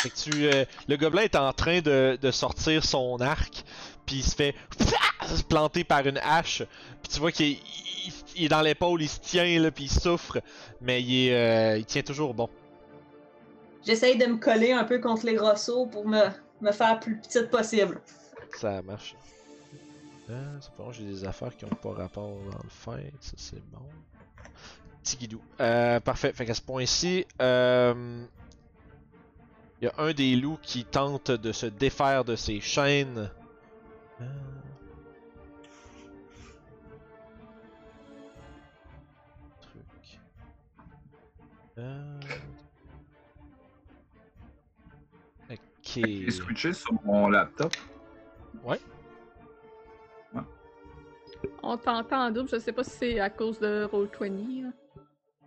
[0.00, 3.64] Fait que tu, euh, le gobelin est en train de, de sortir son arc,
[4.06, 4.54] puis il se fait
[5.26, 6.62] se planter par une hache.
[7.02, 7.58] Puis tu vois qu'il est,
[8.06, 10.40] il- il est dans l'épaule, il se tient là, puis il souffre,
[10.80, 12.48] mais il, est, euh, il tient toujours bon.
[13.84, 16.22] J'essaye de me coller un peu contre les rosseaux pour me,
[16.60, 18.00] me faire plus petite possible.
[18.58, 19.14] Ça marche.
[20.28, 23.62] Euh, c'est bon, j'ai des affaires qui ont pas rapport dans le fait, ça c'est
[23.70, 23.82] bon.
[25.02, 25.40] Petit guidou.
[25.60, 28.24] Euh, parfait, fait qu'à ce point-ci, euh,
[29.80, 33.30] il y a un des loups qui tente de se défaire de ses chaînes.
[34.20, 34.24] Euh.
[39.60, 40.20] Truc.
[41.78, 42.20] Euh.
[45.50, 45.58] Ok.
[45.84, 47.72] J'ai switché sur mon laptop.
[51.62, 54.62] On t'entend en double, je sais pas si c'est à cause de Roll20.
[54.64, 54.70] là.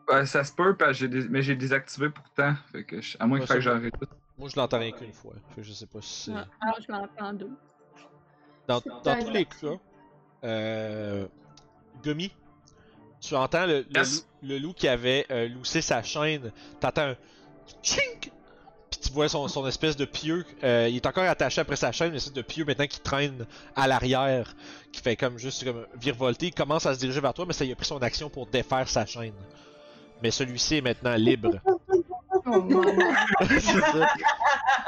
[0.07, 2.53] Ouais, ça se peut, parce que j'ai dés- mais j'ai désactivé pourtant.
[2.71, 4.07] Fait que je- à moins Ouais, qu'il faille que j'arrête tout.
[4.37, 5.33] Moi, je l'entends rien qu'une fois.
[5.49, 6.37] Fait que je sais pas si c'est.
[6.37, 7.55] Ah, moi, je l'entends en double.
[8.69, 9.67] Dans, tous les cas,
[10.43, 11.25] euh,
[12.03, 12.31] Gummy,
[13.19, 14.15] tu entends le, le Yes.
[14.43, 16.51] loup, le loup qui avait euh, loussé sa chaîne.
[16.79, 17.15] T'entends un
[17.81, 18.31] chink!
[18.91, 20.45] Puis tu vois son, son espèce de pieu.
[20.63, 23.45] euh, il est encore attaché après sa chaîne, mais c'est de pieu maintenant qui traîne
[23.75, 24.55] à l'arrière.
[24.91, 26.47] Qui fait comme juste comme virevolter.
[26.47, 28.45] Il commence à se diriger vers toi, mais ça y a pris son action pour
[28.47, 29.33] défaire sa chaîne.
[30.23, 31.59] Mais celui-ci est maintenant libre.
[32.45, 32.93] Oh, maman.
[33.49, 34.13] c'est ça.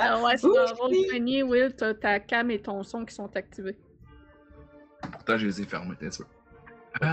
[0.03, 3.77] Ah ouais, c'est Roll20, Will, t'as ta cam et ton son qui sont activés.
[5.11, 6.25] Pourtant, je les ai fermés, t'es sûr.
[7.03, 7.07] Euh,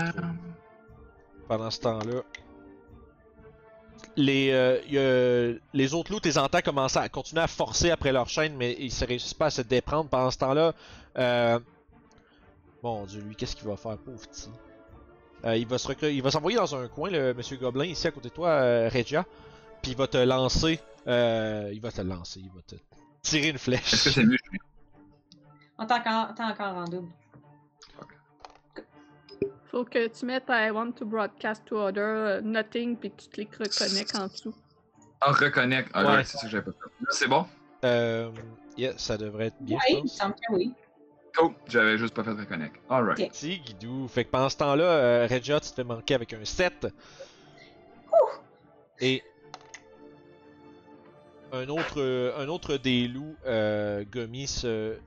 [1.47, 2.21] pendant ce temps-là.
[4.15, 8.11] Les, euh, y a- les autres loups, tes entends commencer à continuer à forcer après
[8.11, 10.73] leur chaîne, mais ils ne réussissent pas à se déprendre pendant ce temps-là.
[11.17, 11.59] Euh...
[12.83, 14.49] Mon dieu, lui, qu'est-ce qu'il va faire, pauvre petit?
[15.45, 18.07] Euh, il va se recre- il va s'envoyer dans un coin, le monsieur Gobelin, ici
[18.07, 19.25] à côté de toi, euh, Regia.
[19.81, 20.79] Puis il va te lancer.
[21.09, 21.69] Euh...
[21.73, 22.75] Il va te lancer, il va te
[23.21, 23.93] tirer une flèche.
[23.93, 24.37] Est-ce que c'est mieux?
[25.77, 27.09] On t'est encore, t'es encore en double.
[29.71, 33.29] Faut que tu mettes I want to broadcast to other euh, nothing puis que tu
[33.29, 34.55] cliques reconnect en dessous.
[35.21, 35.89] Ah, reconnect.
[35.93, 36.23] Ah, Ouais.
[36.23, 36.89] c'est ça que j'avais pas fait.
[37.01, 37.45] Là, c'est bon?
[37.85, 38.31] Euh...
[38.77, 40.73] Yeah, ça devrait être bien, Oui, il semble que oui.
[41.37, 41.53] Cool.
[41.67, 42.75] J'avais juste pas fait reconnect.
[42.89, 43.19] Alright.
[43.19, 43.31] Ok.
[43.31, 44.07] Petit guidou.
[44.07, 46.87] Fait que pendant ce temps-là, euh, Regia, tu te fais manquer avec un 7.
[49.01, 49.23] Et
[51.51, 54.03] un autre, un autre des loups, euh,
[54.45, 54.97] se,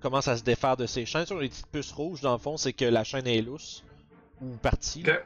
[0.00, 1.26] commence à se défaire de ses chaînes.
[1.26, 3.84] Sur les petites puces rouges, dans le fond, c'est que la chaîne est lousse.
[4.40, 5.00] Ou partie.
[5.00, 5.06] Ok.
[5.06, 5.18] là.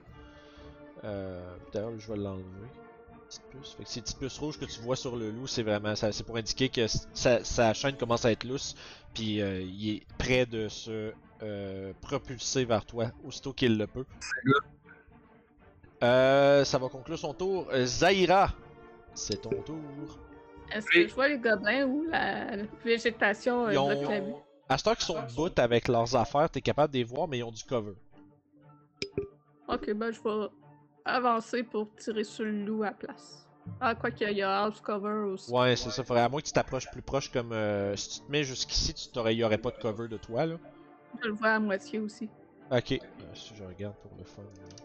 [1.05, 2.45] Euh, D'ailleurs, je vais l'enlever.
[3.31, 6.13] Fait que ces petites puces rouges que tu vois sur le loup, c'est vraiment ça,
[6.13, 8.75] c'est pour indiquer que sa, sa chaîne commence à être lousse,
[9.13, 14.07] puis euh, il est prêt de se euh, propulser vers toi aussitôt qu'il le peut.
[16.03, 17.69] Euh, ça va conclure son tour.
[17.73, 18.53] Euh, Zaira,
[19.15, 19.77] c'est ton tour.
[20.73, 24.33] Est-ce que je vois les gobelins ou la végétation euh, Ils bloque la vue?
[24.33, 24.43] ont...
[24.69, 27.39] À ce temps qu'ils sont debout avec leurs affaires, t'es capable de les voir, mais
[27.39, 27.95] ils ont du cover.
[29.67, 30.49] Ok, ben je vais
[31.05, 33.47] avancer pour tirer sur le loup à place.
[33.81, 35.51] Ah, quoi qu'il y a house cover aussi.
[35.51, 36.03] Ouais, c'est ça.
[36.05, 38.95] Faudrait à moins que tu t'approches plus proche, comme euh, si tu te mets jusqu'ici,
[38.95, 40.57] tu t'aurais, y aurait pas de cover de toi là.
[41.23, 42.29] Je le vois à moitié aussi.
[42.71, 42.93] Ok.
[42.93, 42.99] Euh,
[43.35, 44.43] si je regarde pour le fun.
[44.43, 44.85] là.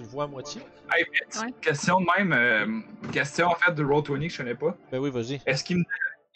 [0.00, 0.62] Tu le vois à moitié?
[0.94, 1.52] Hey, petite Ouais.
[1.60, 4.74] question de même, euh, question en fait de Roll20 que je connais pas.
[4.90, 5.42] Ben oui, vas-y.
[5.44, 5.84] Est-ce qu'il me,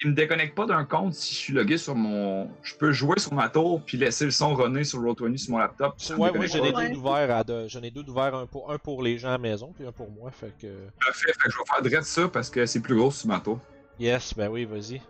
[0.03, 2.51] il me déconnecte pas d'un compte si je suis logué sur mon.
[2.63, 5.59] Je peux jouer sur ma tour puis laisser le son runner sur Roll20 sur mon
[5.61, 5.95] laptop?
[6.11, 7.69] Ouais, moi déconnecte j'en ai deux de...
[7.69, 9.93] J'en ai deux d'ouverts, un pour un pour les gens à la maison, puis un
[9.93, 10.87] pour moi, fait que.
[11.03, 13.41] Parfait, fait que je vais faire direct ça parce que c'est plus gros sur ma
[13.41, 13.59] tour.
[13.99, 15.01] Yes, ben oui, vas-y.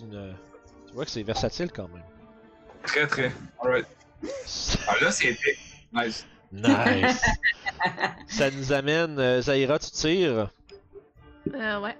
[0.00, 0.36] Une.
[0.86, 2.04] Tu vois que c'est versatile quand même.
[2.84, 3.32] Très très.
[3.60, 3.86] Alright.
[4.88, 5.58] Ah là c'est épique.
[5.92, 6.24] Nice.
[6.56, 7.22] Nice!
[8.28, 9.18] Ça nous amène.
[9.18, 10.50] euh, Zaira, tu tires?
[11.54, 11.96] Euh, ouais.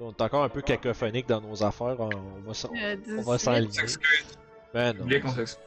[0.00, 1.96] On est encore un peu cacophonique dans nos affaires.
[1.98, 3.72] On on va s'en- Euh, on va 18, s'enligner.
[3.72, 4.24] S'excuse.
[4.74, 5.04] Ben non.
[5.04, 5.58] Oubliez qu'on s'excuse.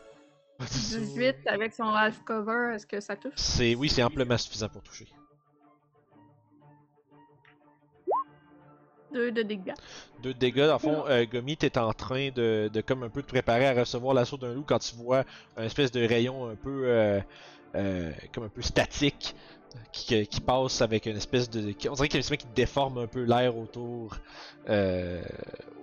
[0.59, 3.33] 18 avec son half cover, est-ce que ça touche?
[3.35, 5.07] C'est oui, c'est amplement suffisant pour toucher.
[9.13, 9.73] 2 de dégâts.
[10.21, 13.09] Deux de dégâts, dans le fond, euh, Gomi, t'es en train de, de comme un
[13.09, 15.23] peu te préparer à recevoir l'assaut d'un loup quand tu vois
[15.55, 17.19] un espèce de rayon un peu euh,
[17.75, 19.35] euh, comme un peu statique
[19.91, 21.71] qui, qui passe avec une espèce de.
[21.71, 24.15] qui- on dirait qu'il y a un qui déforme un peu l'air autour
[24.69, 25.21] euh,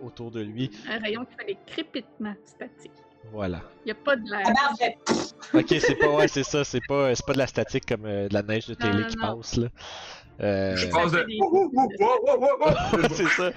[0.03, 0.71] autour de lui.
[0.89, 2.91] Un rayon qui fait des crépitements statiques.
[3.33, 3.61] Voilà.
[3.87, 4.47] Il a pas de l'air.
[5.55, 8.29] Ok, c'est pas ouais, c'est ça, c'est pas c'est pas de la statique comme euh,
[8.29, 9.37] de la neige de Non, télé non, qui non.
[9.37, 9.69] passe là.
[10.41, 11.25] Euh, Je pense de.
[13.15, 13.51] c'est ça.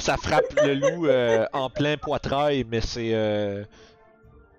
[0.00, 3.10] Ça frappe le loup euh, en plein poitrail, mais c'est.
[3.14, 3.64] euh,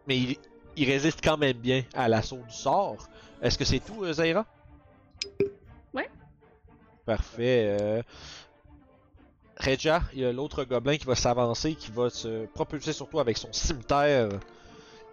[0.07, 0.37] Mais il,
[0.77, 3.07] il résiste quand même bien à l'assaut du sort.
[3.41, 4.45] Est-ce que c'est tout, euh, Zaira?
[5.93, 6.09] Ouais.
[7.05, 7.77] Parfait.
[7.79, 8.01] euh.
[9.57, 13.21] Regia, il y a l'autre gobelin qui va s'avancer, qui va se propulser sur toi
[13.21, 14.29] avec son cimetière.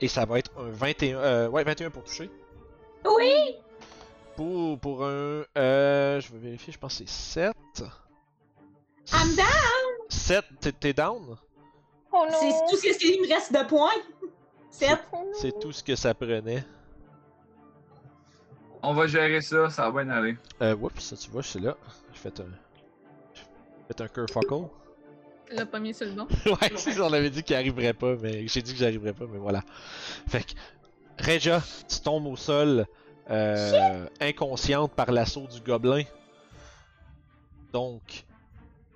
[0.00, 1.16] Et ça va être un 21.
[1.18, 2.28] euh, ouais, 21 pour toucher.
[3.04, 3.56] oui!
[4.36, 5.44] Pour, pour un.
[5.56, 7.54] Euh, je vais vérifier, je pense que c'est 7.
[9.12, 9.46] I'm down!
[10.08, 11.36] 7, t'es- t'es down?
[12.12, 12.38] Oh non!
[12.40, 13.90] C'est tout ce qu'il me reste de points.
[14.70, 14.98] Sept.
[15.12, 15.32] Oh non.
[15.34, 16.64] C'est tout ce que ça prenait.
[18.82, 20.36] On va gérer ça, ça va bien aller.
[20.60, 21.76] Euh, oups, ça tu vois, je suis là.
[22.12, 22.46] J'ai fait un.
[23.34, 23.42] J'ai
[23.88, 24.08] fait un
[25.54, 26.26] l'as pas mis sur le bon.
[26.46, 29.26] ouais, c'est ça, on avait dit qu'il arriverait pas, mais j'ai dit que j'arriverais pas,
[29.30, 29.62] mais voilà.
[30.28, 30.52] Fait que,
[31.24, 32.86] Regia, tu tombes au sol,
[33.30, 36.02] euh, inconsciente par l'assaut du gobelin.
[37.72, 38.24] Donc,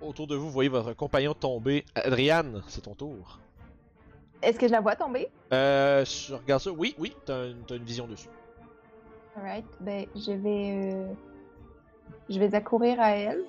[0.01, 1.85] autour de vous, vous voyez votre compagnon tomber.
[1.95, 3.39] Adriane, c'est ton tour.
[4.41, 5.29] Est-ce que je la vois tomber?
[5.51, 6.71] Euh, je regarde ça.
[6.71, 8.29] Oui, oui, t'as une, une vision dessus.
[9.35, 10.93] Alright, ben je vais.
[10.93, 11.13] euh,
[12.29, 13.45] Je vais accourir à elle.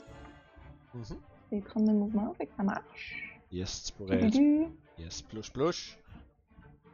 [0.95, 1.05] Mhm.
[1.51, 3.39] Je vais prendre le mouvement, fait que ça marche.
[3.53, 4.19] Yes, tu pourrais.
[4.31, 4.67] Tudu.
[4.99, 5.99] Yes, plush plush.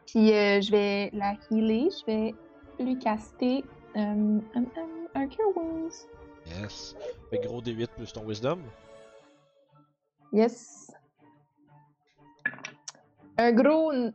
[0.07, 2.35] Puis euh, je vais la healer, je vais
[2.79, 3.65] lui caster
[3.97, 6.07] euh, un, un, un Cure Wounds.
[6.47, 6.95] Yes.
[7.31, 8.59] Fait gros D8 plus ton wisdom.
[10.33, 10.91] Yes.
[13.39, 14.13] Un gros n-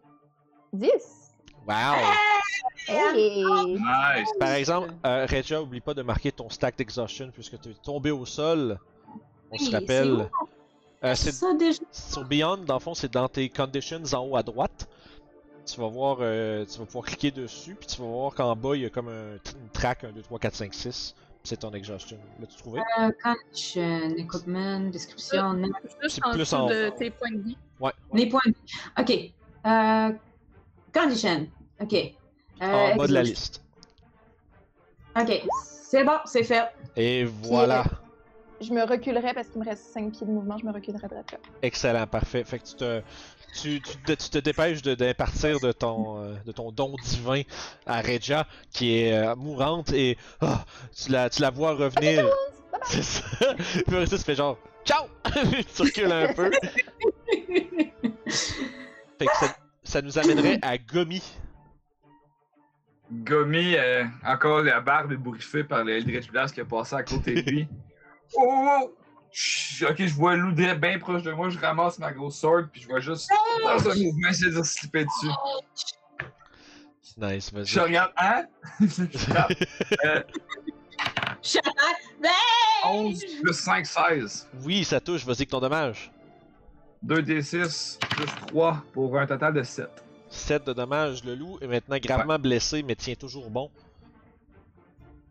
[0.73, 0.89] 10.
[1.67, 1.75] Wow!
[2.87, 3.43] Hey!
[3.43, 4.29] Nice.
[4.39, 8.11] Par exemple, euh, Regia, oublie pas de marquer ton stack d'exhaustion puisque tu es tombé
[8.11, 8.79] au sol.
[9.51, 10.29] On se rappelle.
[11.03, 11.79] Euh, C'est ça déjà.
[11.91, 14.87] sur Beyond, dans le fond, c'est dans tes conditions en haut à droite.
[15.71, 18.75] Tu vas voir, euh, tu vas pouvoir cliquer dessus, puis tu vas voir qu'en bas,
[18.75, 21.15] il y a comme un, une track 1, 2, 3, 4, 5, 6.
[21.17, 22.17] puis C'est ton exhaustion.
[22.39, 22.79] L'as-tu trouvé?
[22.99, 25.69] Euh, condition, equipment, description, nom.
[26.01, 27.57] Juste C'est en plus en de tes points de vie.
[27.79, 27.91] Ouais.
[28.13, 28.41] Les points.
[28.45, 29.31] de- Ok.
[29.67, 30.11] Euh,
[30.93, 31.47] condition.
[31.81, 31.93] Ok.
[31.93, 33.63] Euh, en bas de la liste.
[35.19, 35.43] Ok.
[35.63, 36.67] C'est bon, c'est fait.
[36.95, 37.83] Et voilà.
[38.61, 41.15] Je me reculerai parce qu'il me reste 5 pieds de mouvement, je me reculerai de
[41.15, 41.23] là.
[41.61, 42.43] Excellent, parfait.
[42.43, 43.01] Fait que tu te,
[43.53, 47.41] tu, tu, te- tu te dépêches de- d'impartir de, ton, euh, de ton don divin
[47.85, 52.25] à Regia, qui est euh, mourante, et ah, tu, la, tu la vois revenir.
[52.83, 53.23] C'est ça.
[53.55, 55.05] Puis après ça, tu fais genre Ciao!
[55.75, 56.49] tu recules un peu.
[59.17, 61.21] Fait que ça, ça nous amènerait à Gomi.
[63.11, 67.41] Gomi, euh, encore la barbe ébouriffée par le Eldritch Blast qui a passé à côté
[67.41, 67.67] de lui.
[68.37, 68.45] Oh,
[68.83, 68.93] oh,
[69.81, 72.81] Ok, je vois Lou direct bien proche de moi, je ramasse ma grosse sword, puis
[72.81, 73.29] je vois juste
[73.63, 75.33] dans un mouvement essayer de slipper dessus.
[77.17, 77.65] Nice, vas-y.
[77.65, 78.45] Je regarde, hein?
[78.79, 79.03] Je.
[80.05, 80.21] Euh,
[81.41, 81.73] Chamac!
[82.85, 84.49] 11 plus 5, 16.
[84.63, 86.11] Oui, ça touche, vas-y avec ton dommage.
[87.05, 89.87] 2d6 plus 3 pour un total de 7.
[90.29, 93.71] 7 de dommages, le loup est maintenant gravement blessé, mais tient toujours bon.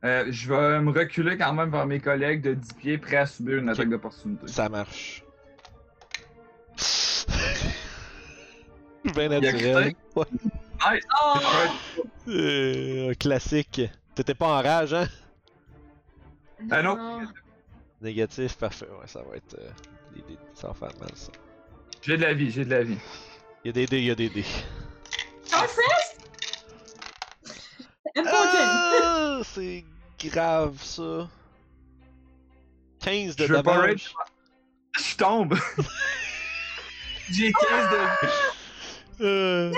[0.05, 3.27] Euh, je vais me reculer quand même vers mes collègues de 10 pieds, prêts à
[3.27, 4.47] subir une attaque d'opportunité.
[4.47, 5.25] Ça marche.
[9.05, 9.95] Bien Il a naturel.
[10.15, 10.25] Ouais.
[10.93, 11.05] Nice!
[11.23, 11.39] Oh!
[12.29, 13.81] Euh, classique.
[14.15, 15.09] T'étais pas en rage, hein?
[16.71, 17.21] Ah non.
[18.01, 18.87] Négatif, parfait.
[18.87, 19.55] Ouais, ça va être.
[19.59, 19.71] euh,
[20.15, 20.39] des dés.
[20.55, 21.33] Ça va faire mal, ça.
[22.03, 22.99] J'ai de la vie, j'ai de la vie.
[23.65, 24.45] Il y a des dés, il y a des dés.
[29.55, 29.85] C'est
[30.29, 31.29] grave, ça.
[33.01, 34.15] 15 de Je dommage.
[34.99, 35.55] Je tombe!
[37.31, 39.25] j'ai 15 de.
[39.25, 39.73] Euh,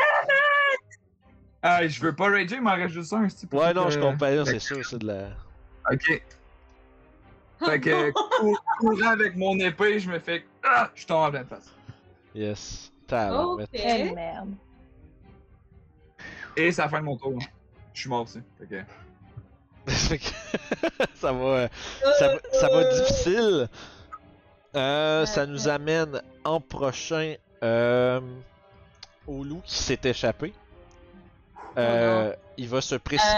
[1.62, 4.12] Ah, je veux pas rager, il m'en reste juste un, c'est Ouais, non, je comprends.
[4.12, 5.28] comprends, là, c'est sûr, c'est de la.
[5.90, 6.22] Ok.
[7.66, 10.46] Fait que, cour- courant avec mon épée, je me fais.
[10.64, 10.90] Ah!
[10.94, 11.70] Je tombe en pleine face.
[12.34, 12.90] Yes.
[13.12, 13.66] Ok.
[13.72, 14.54] Merde.
[16.56, 17.34] Et c'est la fin de mon tour.
[17.40, 17.46] hein.
[17.92, 18.40] Je suis mort aussi.
[18.58, 18.82] Fait que.
[21.14, 21.68] Ça va, euh,
[22.18, 23.68] ça va, ça va difficile.
[24.76, 28.20] Euh, ça nous amène en prochain euh,
[29.26, 30.54] au loup qui s'est échappé.
[31.76, 33.36] Euh, il va se précipiter.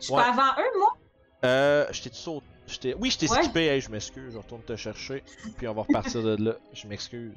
[0.00, 0.22] Je suis Ouais.
[0.22, 0.96] pas avant eux, moi?
[1.44, 2.94] Euh, je t'ai sauté.
[2.98, 3.42] Oui, je t'ai Ouais.
[3.42, 3.66] skippé.
[3.66, 4.32] Hey, je m'excuse.
[4.32, 5.22] Je retourne te chercher.
[5.56, 6.52] Puis on va repartir de là.
[6.72, 7.32] Je m'excuse.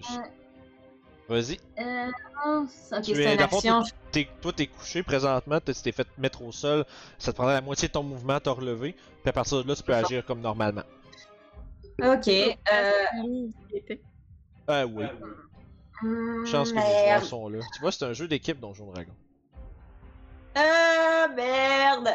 [1.31, 1.57] Vas-y.
[1.79, 2.07] Euh,
[2.45, 3.83] non, ok, Tu es- c'est une dans le fond, action.
[4.11, 5.59] T'es- toi, t'es couché présentement.
[5.65, 6.83] Tu t'es fait mettre au sol.
[7.17, 8.91] Ça te prendrait la moitié de ton mouvement à te relever.
[9.21, 10.83] Puis à partir de là, tu peux agir comme normalement.
[12.03, 12.27] Ok.
[12.27, 12.91] Euh,
[14.67, 15.05] Ah oui.
[16.01, 17.05] hmm, Chance que les merde.
[17.05, 17.59] joueurs sont là.
[17.73, 19.13] Tu vois, c'est un jeu d'équipe Donjon Dragon.
[20.55, 22.09] Ah, merde!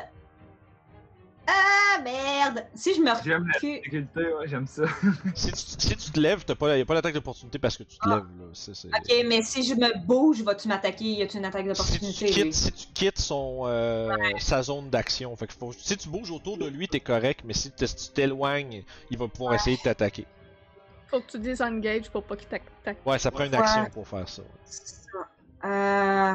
[1.47, 2.67] Ah, merde!
[2.75, 3.77] Si je me J'aime la recule...
[3.79, 4.83] difficulté, ouais, j'aime ça.
[5.35, 7.85] Si tu, si tu te lèves, t'as pas, y a pas d'attaque d'opportunité parce que
[7.85, 8.17] tu te Ah.
[8.17, 8.25] lèves.
[8.39, 8.45] Là.
[8.53, 11.05] C'est, c'est- Ok, mais si je me bouge, vas-tu m'attaquer?
[11.05, 12.27] Y a-tu une attaque Si tu, d'opportunité?
[12.27, 12.53] quittes, lui?
[12.53, 16.59] si tu quittes son, euh, sa zone d'action, fait que faut- si tu bouges autour
[16.59, 20.27] de lui, t'es correct, mais si, tu t'éloignes, il va pouvoir essayer de t'attaquer.
[21.09, 22.99] Faut que tu désengages pour pas qu'il t'attaque.
[23.07, 23.59] Ouais, ça prend une Ouais.
[23.59, 24.43] action pour faire ça.
[25.65, 26.35] Euh...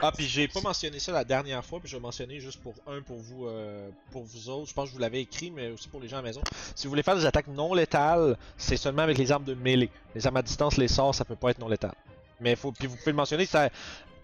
[0.00, 2.74] Ah, puis j'ai pas mentionné ça la dernière fois, puis je vais mentionner juste pour
[2.86, 4.68] un pour vous, euh, pour vous autres.
[4.68, 6.40] Je pense que je vous l'avais écrit, mais aussi pour les gens à la maison.
[6.74, 9.90] Si vous voulez faire des attaques non létales, c'est seulement avec les armes de mêlée.
[10.14, 11.94] Les armes à distance, les sorts, ça peut pas être non létal.
[12.40, 13.68] Mais faut, puis vous pouvez le mentionner, ça,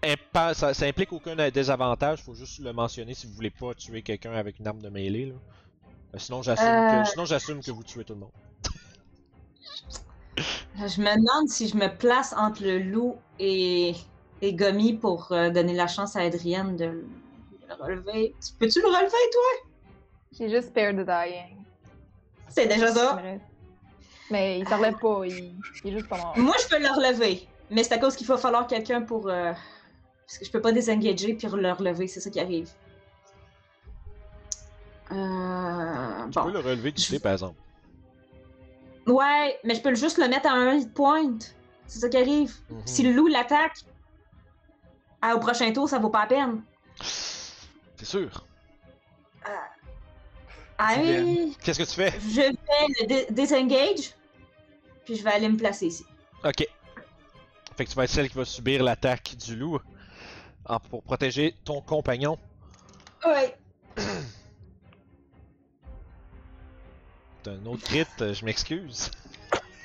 [0.03, 2.21] impa- ça, ça implique aucun désavantage.
[2.23, 5.27] Faut juste le mentionner si vous voulez pas tuer quelqu'un avec une arme de mêlée.
[5.27, 5.35] Là.
[6.13, 7.03] Euh, sinon, j'assume Euh.
[7.03, 8.31] que, sinon j'assume que vous tuez tout le monde.
[10.37, 13.93] Je me demande si je me place entre le loup et,
[14.41, 18.35] et Gomi pour euh, donner la chance à Adrienne de le relever.
[18.45, 19.69] Tu- Peux-tu le relever, toi?
[20.37, 21.57] J'ai juste Spare the Dying.
[22.49, 23.21] C'est déjà ça.
[24.29, 25.55] Mais il s'enlève pas, il...
[25.83, 26.33] il est juste pas mort.
[26.37, 27.47] Moi, je peux le relever.
[27.69, 29.27] Mais c'est à cause qu'il va falloir quelqu'un pour...
[29.29, 29.51] euh,
[30.25, 32.69] Parce que je peux pas désengager puis le relever, c'est ça qui arrive.
[35.11, 36.27] Euh...
[36.31, 37.55] Tu peux le relever du Je- par exemple.
[39.07, 41.37] Ouais, mais je peux juste le mettre à un hit point.
[41.87, 42.55] C'est ça qui arrive.
[42.69, 42.81] Mhm.
[42.85, 43.73] Si le loup l'attaque,
[45.21, 46.61] ah, au prochain tour, ça vaut pas la peine.
[46.99, 48.45] C'est sûr?
[50.83, 52.11] Ah oui, Qu'est-ce que tu fais?
[52.19, 54.15] je vais le disengage,
[55.05, 56.03] puis je vais aller me placer ici.
[56.43, 56.65] Ok.
[57.77, 59.79] Fait que tu vas être celle qui va subir l'attaque du loup
[60.89, 62.39] pour protéger ton compagnon.
[63.25, 63.55] Ouais.
[67.43, 69.11] T'as un autre crit, euh, je m'excuse.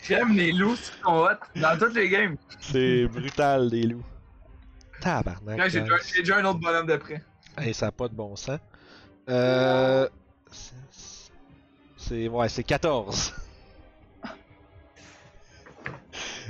[0.02, 2.36] J'aime les loups qui sont hot dans toutes les games.
[2.60, 4.04] C'est brutal, des loups.
[5.06, 5.56] Tabarnak.
[5.56, 5.82] Là, j'ai
[6.18, 7.22] déjà, un autre bonhomme de près.
[7.56, 8.58] Hey, ça a pas de bon sens.
[9.28, 10.08] Euh.
[11.96, 12.28] c'est-.
[12.28, 13.32] Ouais, c'est 14.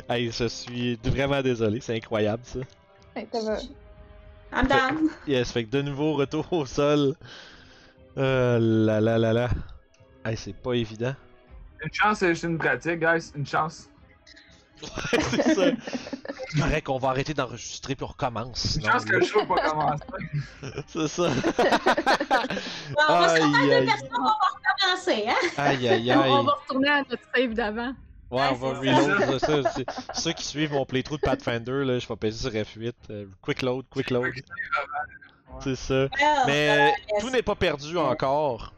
[0.08, 2.60] hey, je suis vraiment désolé, c'est incroyable ça.
[3.14, 3.58] Hey, ça va.
[4.52, 5.10] I'm down.
[5.26, 7.14] Yes, fait que de nouveau retour au sol.
[8.16, 9.50] Euh là là là là.
[10.24, 11.14] Hey, c'est pas évident.
[11.84, 13.32] Une chance, c'est juste une pratique, guys.
[13.36, 13.90] Une chance.
[14.82, 15.70] Ouais, c'est ça.
[16.56, 18.58] Correct qu'on va arrêter d'enregistrer puis on recommence.
[18.58, 20.04] Sinon, chance que le show n'a pas commencé.
[20.86, 21.28] C'est ça.
[22.90, 25.48] Bon, on va se aïe, aïe, personnes, on va recommencer, hein?
[25.58, 27.92] aïe, aïe, On, on va retourner à notre save d'avant.
[28.30, 29.38] Ouais, on va reload.
[29.38, 32.92] Ça, ceux qui suivent mon playthrough de Pathfinder, là, je vais passer sur F8.
[33.10, 34.32] euh, quick load, quick load.
[35.60, 36.08] C'est ça.
[36.22, 38.72] Ah, Mais tout n'est pas perdu encore.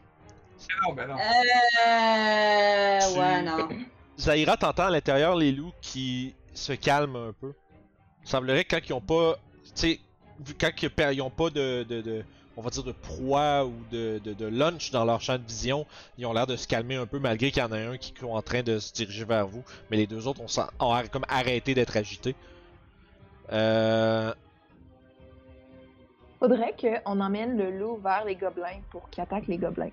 [0.87, 1.14] Non, ben non.
[1.17, 2.99] Euh.
[3.01, 3.69] Tu- Ouais, non.
[4.19, 7.53] Zaira t'entends à l'intérieur les loups qui se calment un peu.
[8.29, 9.38] Semblerait que quand ils ont pas.
[10.61, 12.25] Quand ils per- ils ont pas de,
[12.59, 15.87] On va dire de proie ou de, lunch dans leur champ de vision,
[16.19, 18.12] ils ont l'air de se calmer un peu malgré qu'il y en a un qui
[18.12, 19.64] est en train de se diriger vers vous.
[19.91, 22.35] Mais les deux autres ont, comme arrêté d'être agités.
[23.51, 24.35] Euh.
[26.38, 29.91] Faudrait qu'on emmène le loup vers les gobelins pour qu'il attaque les gobelins.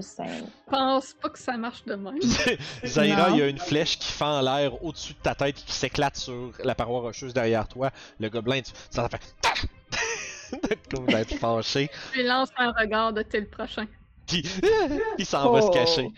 [0.00, 2.20] Je pense pas que ça marche de même.
[2.84, 5.72] Zaira, il y a une flèche qui fend en l'air au-dessus de ta tête qui
[5.72, 7.90] s'éclate sur la paroi rocheuse derrière toi.
[8.20, 9.34] Le gobelin, tu, ça fait.
[10.94, 11.90] Comme d'être fâché.
[12.14, 13.86] Je lance un regard de t'es le prochain.
[14.26, 14.42] Puis
[15.18, 15.70] il s'en va se Oh.
[15.70, 16.08] cacher.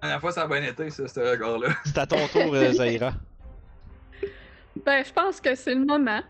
[0.00, 1.68] La dernière fois, ça a bien été, ça, ce regard-là.
[1.84, 3.12] C'est à ton tour, euh, Zaira.
[4.86, 6.22] Ben, je pense que c'est le moment.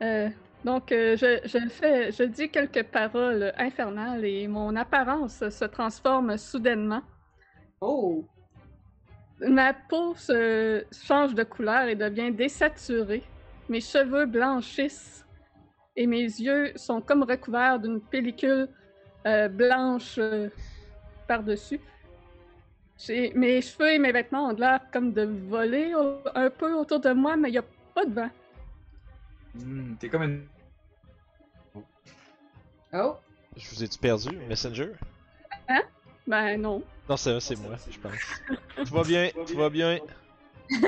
[0.00, 0.28] Euh,
[0.64, 6.36] donc, euh, je, je fais, je dis quelques paroles infernales et mon apparence se transforme
[6.36, 7.02] soudainement.
[7.80, 8.24] Oh.
[9.40, 13.24] Ma peau se change de couleur et devient désaturée.
[13.68, 15.26] Mes cheveux blanchissent
[15.96, 18.68] et mes yeux sont comme recouverts d'une pellicule
[19.26, 20.48] euh, blanche euh,
[21.26, 21.80] par-dessus.
[23.08, 27.10] Mes cheveux et mes vêtements ont l'air comme de voler au- un peu autour de
[27.12, 28.30] moi, mais il n'y a pas de vent.
[29.54, 30.46] Hmm, T'es comme une.
[32.92, 33.16] Oh.
[33.56, 34.92] Je vous ai-tu perdu, Messenger?
[36.26, 36.82] Ben non.
[37.08, 38.12] Non, c'est c'est moi, je pense.
[38.88, 39.98] Tout va bien, tout va bien.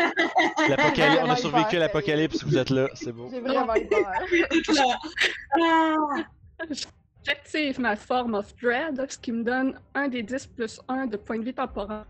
[0.68, 3.28] L'apocalypse, on a survécu à l'apocalypse, vous êtes là, c'est beau.
[3.30, 4.06] J'ai vraiment eu peur.
[5.60, 5.96] Ah.
[7.24, 11.16] J'active ma forme of dread, ce qui me donne un des 10 plus 1 de
[11.16, 12.06] points de vie temporaire.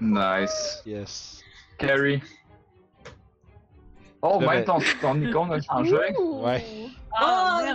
[0.00, 0.82] Nice.
[0.86, 1.42] Yes.
[1.78, 2.22] Carry.
[4.22, 5.96] Oh, même ben- ton, ton icône a changé.
[6.20, 6.64] Ouais.
[7.14, 7.60] Ah,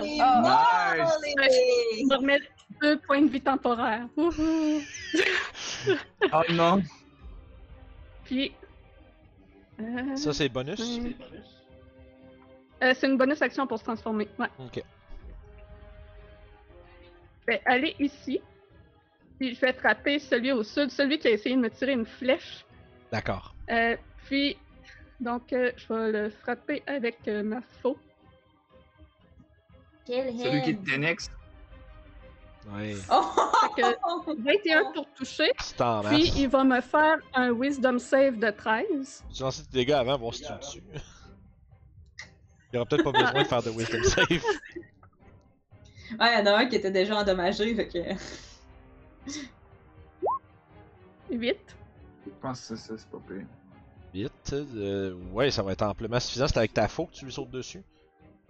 [0.90, 2.40] Ah, me remets
[2.80, 4.06] deux points de vie temporaires.
[4.16, 4.80] Wouhou.
[6.32, 6.82] Oh non.
[8.24, 8.52] Puis.
[9.80, 10.78] euh, Ça, c'est bonus?
[10.80, 11.12] hmm.
[12.82, 14.28] Euh, c'est une bonus action pour se transformer.
[14.38, 14.46] Ouais.
[14.58, 14.82] Ok.
[17.40, 18.40] Je vais aller ici.
[19.38, 22.06] Puis je vais frapper celui au sud, celui qui a essayé de me tirer une
[22.06, 22.64] flèche.
[23.10, 23.54] D'accord.
[23.70, 23.96] Euh,
[24.26, 24.56] puis,
[25.20, 27.96] donc, euh, je vais le frapper avec euh, ma faux.
[30.08, 31.30] Quel Celui qui te dénexe.
[32.72, 32.96] Ouais.
[33.12, 33.22] Oh.
[33.76, 35.52] Fait que 21 pour toucher.
[35.60, 36.12] C'est en masse.
[36.12, 39.24] Puis, il va me faire un Wisdom Save de 13.
[39.34, 40.82] Tu lances tes dégâts avant, voir si tu tues.
[42.72, 44.26] Il aura peut-être pas besoin de faire de wisdom save.
[46.18, 47.98] Ouais, il y en a un qui était déjà endommagé, fait que.
[51.30, 51.58] 8.
[52.26, 53.44] Je pense que c'est ça, c'est pas pire.
[54.14, 54.52] Vite.
[54.54, 56.48] euh, ouais, ça va être amplement suffisant.
[56.48, 57.82] C'est avec ta faux que tu lui sautes dessus?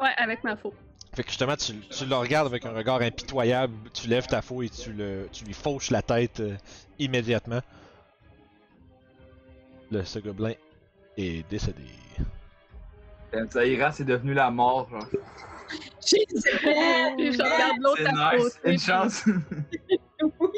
[0.01, 0.73] Ouais, avec ma faux.
[1.19, 3.75] Fait que justement, tu, tu le regardes avec un regard impitoyable.
[3.93, 6.55] Tu lèves ta faux et tu, le, tu lui fauches la tête euh,
[7.01, 7.59] immédiatement.
[9.91, 10.53] Le, ce gobelin
[11.17, 11.83] est décédé.
[13.35, 15.09] Euh, Zaira, c'est devenu la mort, genre.
[15.09, 18.45] Puis je regarde l'autre C'est à nice.
[18.55, 18.73] côté.
[18.73, 19.25] Une chance.
[20.39, 20.49] Oui.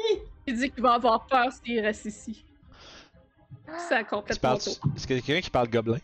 [0.45, 2.45] Il dit qu'il va avoir peur s'il reste ici.
[3.89, 4.93] Ça Tu complète parles, mon tour.
[4.95, 5.97] est-ce qu'il y a quelqu'un qui parle gobelin?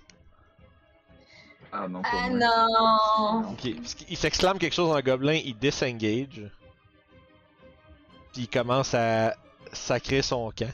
[1.80, 2.40] Ah non, pas Ah moi.
[3.44, 3.50] non.
[3.52, 3.60] Ok.
[3.60, 6.42] Qu'il s'exclame quelque chose en gobelin, il disengage.
[8.34, 9.36] Puis il commence à
[9.74, 10.72] sacrer son camp.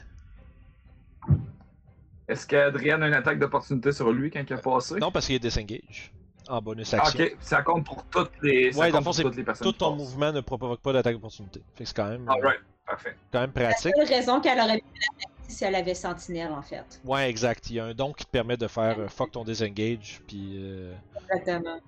[2.26, 4.94] Est-ce qu'Adrienne a une attaque d'opportunité sur lui quand il a passé?
[4.96, 6.10] Non, parce qu'il est disengage.
[6.48, 7.24] En bonus Ah, action.
[7.24, 9.36] ok, ça compte pour toutes les, ça Ouais, dans le compte fond, pour c'est toutes
[9.36, 9.66] les personnes.
[9.66, 9.98] Tout ton passent.
[9.98, 11.62] mouvement ne provoque pas d'attaque d'opportunité.
[11.74, 13.16] Fait que c'est quand même, euh, Alright, parfait.
[13.32, 13.92] quand même La pratique.
[13.96, 16.84] seule raison qu'elle aurait pu l'attaquer, c'est si elle avait Sentinelle, en fait.
[17.04, 17.68] Ouais, exact.
[17.70, 20.20] Il y a un don qui te permet de faire euh, fuck ton disengage.
[20.26, 21.78] Puis, euh, Exactement.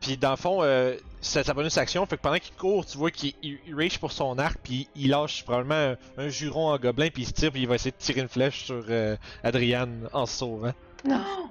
[0.00, 2.04] puis dans le fond, euh, c'est sa bonus action.
[2.06, 4.58] Fait que pendant qu'il court, tu vois qu'il il, il reach pour son arc.
[4.62, 7.08] Puis il lâche probablement un, un juron en gobelin.
[7.12, 7.52] Puis il se tire.
[7.52, 10.72] Puis il va essayer de tirer une flèche sur euh, Adriane en se sauvant.
[11.04, 11.50] Non!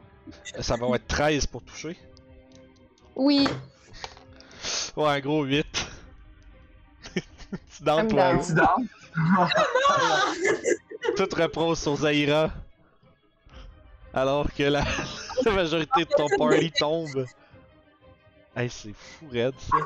[0.60, 1.98] Ça va être 13 pour toucher.
[3.15, 3.47] Oui,
[4.95, 5.66] Ouais, un gros 8.
[7.16, 7.22] tu
[7.84, 8.34] dans I'm toi.
[8.34, 8.45] down.
[8.45, 8.80] Tu dors?
[11.16, 12.50] Tout repose sur Zaira.
[14.14, 14.84] Alors que la,
[15.45, 17.26] la majorité de ton party tombe.
[18.56, 19.78] Hey, c'est fou raide ça.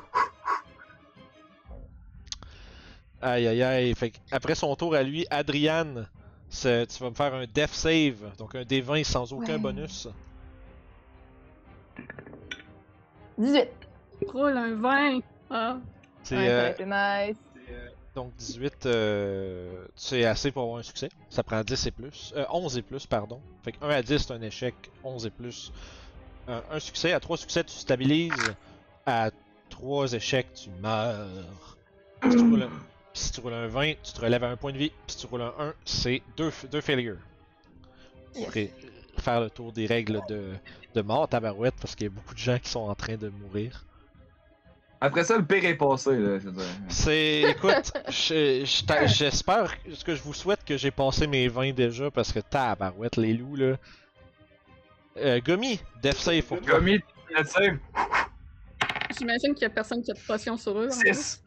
[3.22, 3.96] Aïe aïe aïe.
[3.96, 6.08] Fait que après son tour à lui, Adriane,
[6.50, 8.36] c'est- tu vas me faire un death save.
[8.38, 9.60] Donc un D20 sans aucun Ouais.
[9.60, 10.08] bonus.
[13.38, 13.70] 18.
[14.32, 15.20] Roule un 20.
[15.50, 15.78] Ah.
[16.24, 17.38] C'est Ouais, euh, nice.
[18.16, 21.10] Donc 18, euh, c'est assez pour avoir un succès.
[21.30, 22.34] Ça prend 10 et plus.
[22.36, 23.42] Euh, 11 et plus, pardon.
[23.64, 24.76] Fait que 1 à 10, c'est un échec.
[25.04, 25.72] 11 et plus,
[26.48, 27.14] un, un succès.
[27.14, 28.32] À 3 succès, tu stabilises.
[29.06, 29.32] À
[29.70, 31.78] 3 échecs, tu meurs.
[32.22, 32.70] Si tu, roules un,
[33.14, 34.92] si tu roules un 20, tu te relèves à un point de vie.
[35.08, 37.18] Si tu roules un 1, c'est 2 deux failures.
[38.36, 38.70] Yes.
[39.20, 40.54] Faire le tour des règles de,
[40.94, 43.30] de mort, tabarouette, parce qu'il y a beaucoup de gens qui sont en train de
[43.30, 43.86] mourir.
[45.06, 46.64] Après ça, le pire est passé, là, je veux dire.
[46.88, 47.42] C'est.
[47.42, 49.74] Écoute, je- je t'a- j'espère.
[49.94, 53.34] Ce que je vous souhaite que j'ai passé mes 20 déjà parce que tabarouette, les
[53.34, 53.76] loups là.
[55.18, 56.80] Euh, Gummy, Death Save pour toi.
[56.80, 57.78] Gummy, tu sais,
[59.20, 60.88] J'imagine qu'il y a personne qui a de potion sur eux.
[60.90, 61.14] en plus.
[61.14, 61.44] 6.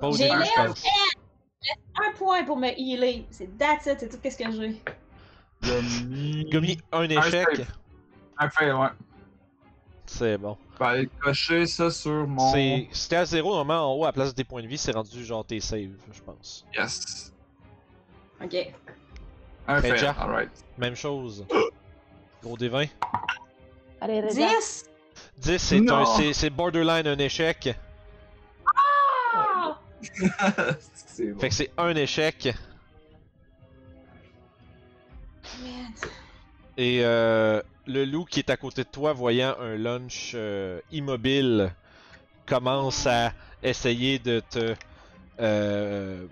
[0.00, 0.74] Pas au J'ai l'air.
[2.00, 3.26] Un point pour me healer.
[3.30, 4.82] C'est that's it, c'est tout ce que j'ai.
[5.62, 6.44] Gummy.
[6.50, 7.46] Gummy, un Un échec.
[8.38, 8.88] Un fail, ouais.
[10.06, 10.56] C'est bon.
[10.78, 12.52] Je vais aller cocher ça sur mon.
[12.52, 15.24] T'es à 0 normalement en haut à la place des points de vie, c'est rendu
[15.24, 16.64] genre tes saves, je pense.
[16.76, 17.32] Yes.
[18.42, 18.54] Ok.
[19.66, 20.10] Un fail, Fedja.
[20.18, 20.50] alright.
[20.78, 21.44] Même chose.
[22.42, 22.86] Gros des 20.
[24.00, 24.32] Allez, Reda.
[24.32, 24.84] 10!
[25.38, 26.04] 10, c'est un.
[26.32, 27.74] c'est- borderline un échec.
[29.34, 29.78] Ah!
[30.20, 31.38] bon.
[31.40, 32.54] Fait que c'est un échec.
[36.78, 41.74] Et euh, le loup qui est à côté de toi, voyant un lunch euh, immobile,
[42.46, 43.32] commence à
[43.64, 44.76] essayer de te.
[45.40, 46.26] Euh,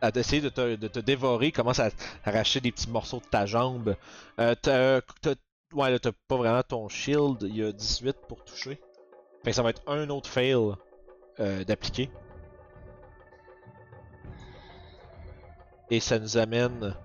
[0.00, 1.90] à essayer de te, de te dévorer, commence à
[2.24, 3.94] arracher des petits morceaux de ta jambe.
[4.36, 5.00] T'as,
[5.72, 8.80] ouais, là, t'as pas vraiment ton shield, il y a 18 pour toucher.
[9.44, 10.56] Fait que ça va être un autre fail
[11.38, 12.10] d'appliquer.
[15.88, 16.96] Et ça nous amène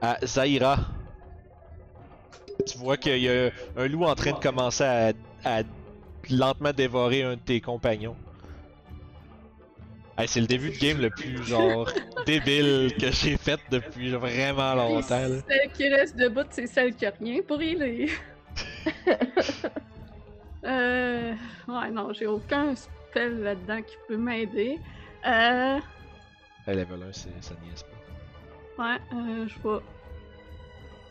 [0.00, 0.78] à Zaira.
[2.74, 5.12] Tu vois qu'il y a un loup en train de commencer à,
[5.44, 5.62] à
[6.28, 8.16] lentement dévorer un de tes compagnons.
[10.18, 11.88] Hey, c'est le début de game le plus genre
[12.26, 15.28] débile que j'ai fait depuis vraiment longtemps.
[15.28, 15.36] là.
[15.48, 18.10] Celle qui reste debout, c'est celle qui a rien pour healer.
[20.64, 21.32] euh.
[21.68, 24.80] Ouais, non, j'ai aucun spell là-dedans qui peut m'aider.
[25.26, 25.78] Euh.
[26.66, 28.82] Hey, level 1, c'est- ça niaise pas.
[28.84, 29.78] Ouais, euh, je vais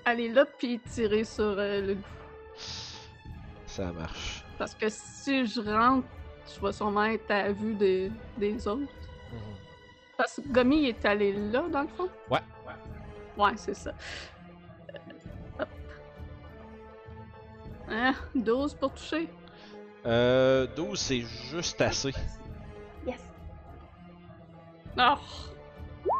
[0.06, 2.02] aller là puis tirer sur euh, le loup.
[3.66, 4.44] Ça marche.
[4.58, 6.08] Parce que si je rentre,
[6.54, 8.82] je vais sûrement être à la vue des, des autres.
[9.32, 9.40] Mhm.
[10.18, 12.10] Parce que Gummy est allé là, dans le fond?
[12.30, 12.40] Ouais.
[13.36, 13.92] Ouais, c'est ça.
[14.94, 14.98] Euh,
[15.60, 15.68] hop.
[17.90, 18.14] Hein?
[18.36, 19.28] 12 pour toucher?
[20.06, 22.14] Euh, 12, c'est juste assez.
[23.08, 23.22] Yes.
[25.00, 25.16] Oh!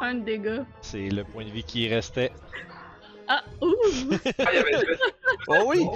[0.00, 0.64] Un dégât.
[0.80, 2.32] C'est le point de vie qui restait.
[3.28, 3.42] Ah!
[3.62, 3.74] Ouh!
[4.38, 4.98] Ah, il y avait deux.
[5.48, 5.86] Oh oui!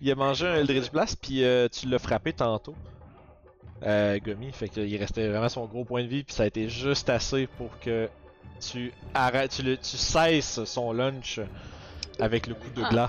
[0.00, 2.74] Il a mangé un Eldritch Blast, puis euh, tu l'as frappé tantôt.
[3.82, 6.68] Euh, Gummy, fait qu'il restait vraiment son gros point de vie, puis ça a été
[6.68, 8.08] juste assez pour que
[8.60, 11.40] tu arrêtes, tu, le, tu cesses son lunch
[12.18, 12.88] avec le coup de Ah.
[12.90, 13.08] glas.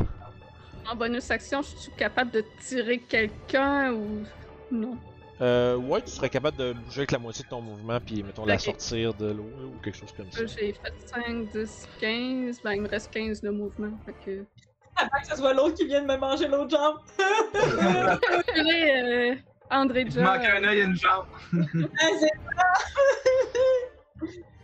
[0.90, 4.24] En bonus action, je suis capable de tirer quelqu'un ou.
[4.72, 4.98] Non?
[5.42, 8.46] Euh, ouais, tu serais capable de bouger avec la moitié de ton mouvement, puis mettons
[8.46, 10.46] la sortir de l'eau ou quelque chose comme ça.
[10.46, 12.62] J'ai fait 5, 10, 15.
[12.64, 13.92] Ben, il me reste 15 de mouvement.
[14.06, 14.46] Fait que.
[14.98, 16.98] Avant que ce soit l'autre qui vienne me manger l'autre jambe.
[18.58, 19.36] Euh,
[19.70, 20.24] André Il John.
[20.24, 21.26] manque un œil et une jambe.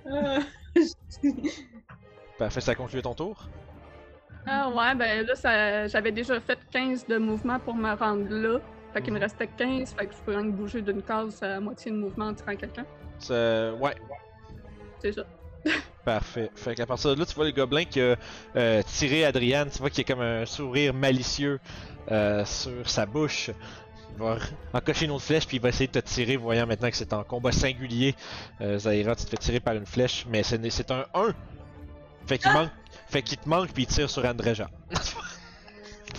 [0.09, 0.39] Ah,
[0.73, 1.29] c'est ça!
[2.37, 3.49] Parfait, ça conclut ton tour?
[4.45, 5.87] Ah ouais, ben là, ça...
[5.87, 8.59] j'avais déjà fait 15 de mouvement pour me rendre là.
[8.97, 11.91] Fait qu'il me restait 15, fait que je peux rien bouger d'une case à moitié
[11.91, 12.83] de mouvement en tirant quelqu'un.
[13.19, 13.93] Ça- Ouais,
[14.99, 15.23] C'est ça.
[16.03, 16.49] Parfait.
[16.55, 18.15] Fait qu'à partir de là, tu vois le gobelin qui a
[18.55, 19.67] euh, tiré Adrian.
[19.71, 21.59] Tu vois qu'il y a comme un sourire malicieux
[22.09, 23.51] euh, sur sa bouche.
[24.15, 24.39] Il va
[24.73, 27.13] encocher une autre flèche, puis il va essayer de te tirer, voyant maintenant que c'est
[27.13, 28.15] en combat singulier.
[28.61, 31.35] Euh, Zaira, tu te fais tirer par une flèche, mais c'est c'est un 1.
[32.25, 32.71] Fait qu'il manque.
[33.09, 34.71] Fait qu'il te manque, puis il tire sur Andreja.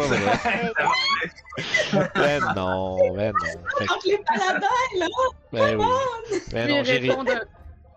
[0.07, 2.11] c'est pas vrai.
[2.15, 3.61] ben non, ben non.
[3.95, 4.67] Entre les paladins,
[4.99, 5.07] là!
[5.53, 5.87] ben oui.
[6.51, 7.41] Je lui, non, j'ai ri- réponds d'un...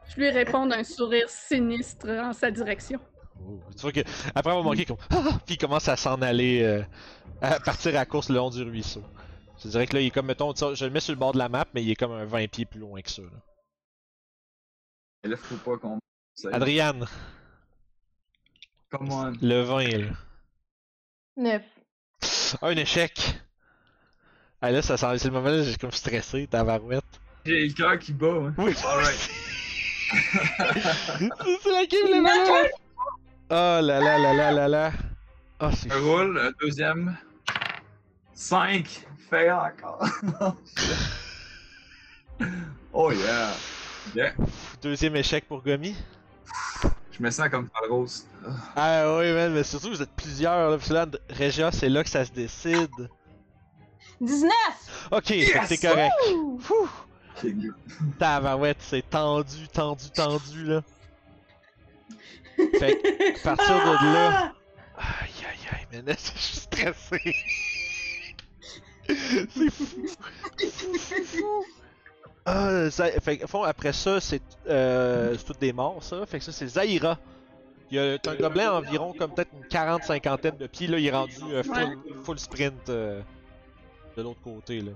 [0.10, 3.00] je lui réponds d'un sourire sinistre en sa direction.
[3.48, 4.02] Oh, Tu vois que
[4.36, 6.84] après avoir manqué, comme ah, puis il commence à s'en aller, euh,
[7.42, 9.04] à partir à la course le long du ruisseau.
[9.64, 11.38] Je dirais que là, il est comme mettons, je le mets sur le bord de
[11.38, 13.22] la map, mais il est comme un 20 pieds plus loin que ça.
[13.22, 13.30] Là.
[15.24, 16.00] Et là, faut pas qu'on.
[16.52, 17.02] Adrian,
[18.90, 19.34] Come on.
[19.42, 20.08] le 20 là.
[21.38, 21.62] 9.
[22.62, 23.40] Un échec.
[24.62, 27.04] Ah là, ça sent, c'est le moment là, j'ai comme stressé, tabarouette.
[27.46, 28.54] J'ai le cœur qui bat, hein.
[28.58, 29.30] Oui, Alright.
[31.64, 32.72] c'est la game le malade.
[33.50, 34.92] Oh là là là là là là.
[35.62, 37.18] Oh, c'est roule, un deuxième.
[38.34, 39.06] 5.
[39.30, 40.06] Fail encore.
[42.94, 43.52] oh yeah.
[44.16, 44.34] Yeah.
[44.82, 45.96] Deuxième échec pour Gomi.
[47.22, 48.26] Je me sens comme Rose.
[48.76, 50.78] Ah oui, man, mais surtout vous êtes plusieurs là.
[50.78, 52.90] Parce que là, Regia, c'est là que ça se décide.
[54.20, 54.52] 19!
[55.12, 55.68] Ok, Yes!
[55.68, 56.12] c'est correct.
[57.44, 57.76] Good.
[58.18, 60.82] Tabarouette, c'est tendu, tendu, tendu là.
[62.80, 64.54] Fait que, à partir de là.
[64.98, 67.36] Aïe aïe aïe, man, je suis stressé.
[69.08, 70.08] c'est fou.
[70.58, 71.66] C'est fou.
[72.46, 76.26] Ah, ça, fait que, fond, après ça, c'est euh, toutes des morts, ça.
[76.26, 77.20] Fait que ça, c'est Zaira.
[77.92, 80.88] Il y a t'as un gobelin environ comme peut-être une 40-50 de pieds.
[80.88, 83.22] Là, il est rendu euh, full, full sprint euh,
[84.16, 84.82] de l'autre côté.
[84.82, 84.92] Là.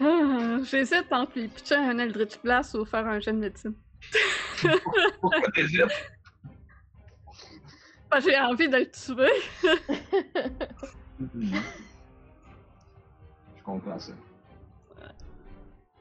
[0.00, 3.74] Ah, J'hésite entre lui pitcher un Eldritch Blast ou faire un jet de médecine.
[5.20, 5.84] Pourquoi t'hésites?
[8.24, 9.30] J'ai envie de le tuer.
[13.56, 14.12] Je comprends ça.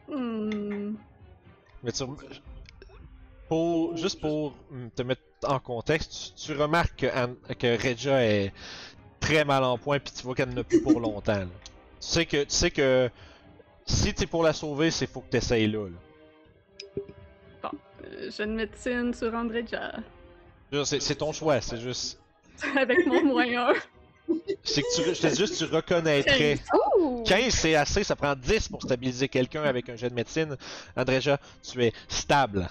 [0.10, 0.96] Hmm.
[1.84, 2.04] Mais tu,
[3.48, 4.54] pour, juste pour
[4.96, 8.52] te mettre en contexte, tu, tu remarques que, Anne- que Regia est
[9.20, 11.34] très mal en point, puis tu vois qu'elle n'en a plus pour longtemps.
[11.34, 11.46] là.
[11.46, 13.10] Tu sais que, tu sais que
[13.86, 15.88] si t'es pour la sauver, c'est faut que t'essayes là.
[15.88, 17.72] là.
[18.06, 19.94] Euh, Jet de médecine sur Andreja.
[20.86, 22.20] C'est ton choix, c'est juste.
[22.76, 23.74] Avec mon 1.
[24.64, 26.60] C'est que tu, je te dis juste, tu reconnaîtrais.
[27.20, 27.24] Ouh!
[27.24, 30.56] 15 c'est assez, ça prend 10 pour stabiliser quelqu'un avec un jet de médecine.
[30.96, 32.70] Andreja, tu es stable.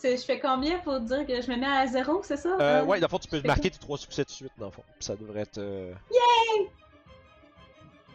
[0.00, 2.56] Tu- Je fais combien pour dire que je me mets à zéro, c'est ça?
[2.60, 4.66] Euh, Euh, ouais, dans le fond, tu peux marquer tes 3 succès de suite, dans
[4.66, 4.82] le fond.
[5.00, 5.58] Ça devrait être.
[5.58, 5.92] euh,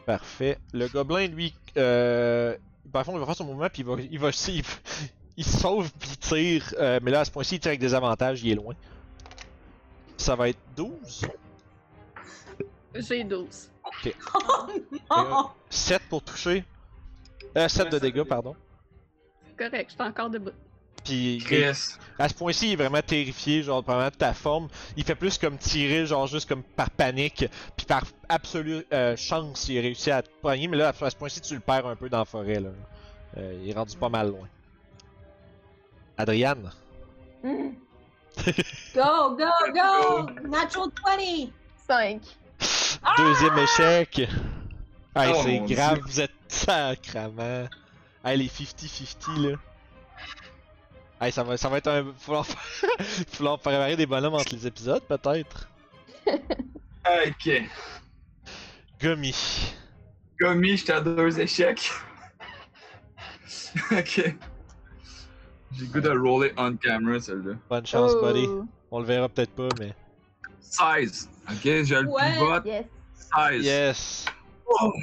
[0.06, 0.58] Parfait.
[0.74, 2.56] Le gobelin, lui, euh...
[2.86, 4.30] dans le fond, il va faire son mouvement, puis il va, il va,
[5.38, 6.74] il, sauve, puis il tire.
[6.80, 8.74] euh, mais là, à ce point-ci, il tire avec des avantages, il est loin.
[10.18, 11.28] Ça va être 12.
[12.96, 13.70] J'ai 12.
[15.10, 16.66] Oh, 7 pour toucher.
[17.56, 18.56] Euh, 7 de dégâts, pardon.
[19.58, 20.52] Correct, je suis encore debout.
[21.04, 21.96] Puis Chris.
[22.20, 24.68] à ce point-ci, il est vraiment terrifié, genre, vraiment de ta forme.
[24.98, 27.46] Il fait plus comme tirer, genre, juste comme par panique.
[27.78, 30.68] Puis par absolue euh, chance, il a réussi à te pogner.
[30.68, 32.70] Mais là, à ce point-ci, tu le perds un peu dans la forêt, là.
[33.38, 34.48] Euh, il est rendu pas mal loin.
[36.18, 36.72] Adriane?
[37.44, 37.70] Hmm.
[38.94, 40.30] Go, go, go!
[40.48, 41.52] Natural 20!
[41.88, 42.22] 5.
[43.16, 44.20] Deuxième échec.
[45.16, 46.04] Hey, Oh, c'est grave, Dieu.
[46.06, 47.68] vous êtes sacrament.
[48.24, 49.58] Hey, les 50-50 là.
[51.20, 52.14] Hey, ça va, ça va être un.
[52.18, 55.68] Falloir, falloir préparer des bonhommes entre les épisodes, peut-être.
[56.28, 57.50] Ok.
[59.00, 59.34] Gummy.
[60.40, 61.92] Gummy, j'étais à deux échecs.
[63.92, 64.36] ok.
[65.74, 67.54] J'ai le goût de roller on camera, celle-là.
[67.70, 68.26] Bonne chance, Oh.
[68.26, 68.48] buddy.
[68.92, 69.94] On le verra peut-être pas, mais.
[70.60, 71.30] 16.
[71.50, 72.62] Ok, j'ai le Ouais.
[72.66, 72.86] Yes.
[73.36, 73.66] 16.
[73.66, 74.26] Yes!
[74.66, 74.94] Oh.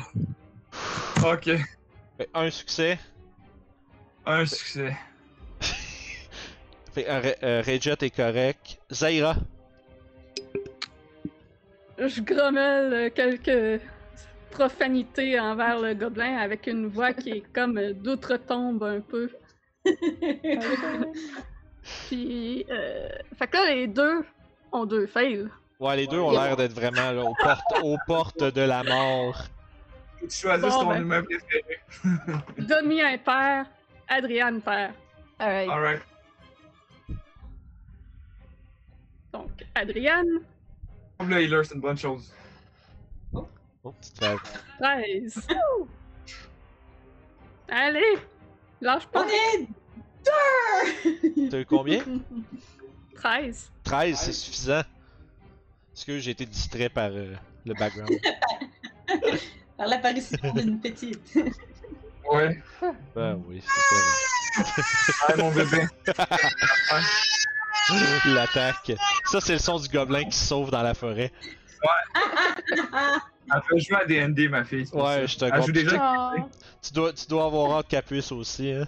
[1.24, 1.44] Ok.
[2.16, 2.98] Fait un succès.
[4.26, 4.96] Un succès.
[6.92, 7.62] Fait un euh,
[7.98, 8.78] t'es correct.
[8.92, 9.36] Zaira.
[11.98, 13.82] Je grommelle euh, quelques
[14.50, 19.30] profanités envers le gobelin avec une voix qui est comme euh, d'outre-tombe un peu.
[22.06, 23.08] Puis, euh,
[23.38, 24.24] fait que là, les deux
[24.72, 25.48] ont deux fails.
[25.80, 29.44] Ouais, les deux ont l'air d'être vraiment là, aux, portes, aux portes de la mort.
[30.20, 31.02] Tu choisisses Bon, ton ben.
[31.02, 31.80] humain préféré.
[32.58, 33.66] Demi impair,
[34.08, 34.92] Adriane pair.
[35.38, 35.68] Alright.
[35.68, 36.02] Alright.
[39.32, 40.40] Donc, Adriane,
[41.18, 42.32] Comme le healer, c'est une bonne chose.
[43.32, 44.38] Oh, petite fête.
[44.78, 45.46] 13.
[47.68, 48.18] Allez,
[48.80, 49.24] lâche pas.
[49.24, 49.66] On est
[50.24, 51.50] deux!
[51.50, 52.02] T'as eu combien?
[53.16, 53.70] 13.
[53.82, 54.82] 13, c'est suffisant.
[55.94, 57.34] Parce que j'ai été distrait par euh,
[57.64, 58.10] le background?
[59.76, 61.20] Par l'apparition d'une petite.
[62.30, 62.62] Ouais.
[63.14, 65.86] Ben oui, c'est Ouais, mon bébé.
[68.26, 68.92] L'attaque.
[69.26, 71.32] Ça, c'est le son du gobelin qui se sauve dans la forêt.
[73.52, 74.86] Elle fait jouer à DND, ma fille.
[74.92, 75.26] Ouais, ça.
[75.26, 75.68] je te comprends.
[75.68, 76.32] déjà.
[76.36, 76.48] Oh.
[76.80, 78.86] Tu dois, tu dois avoir hâte qu'elle puisse aussi, hein.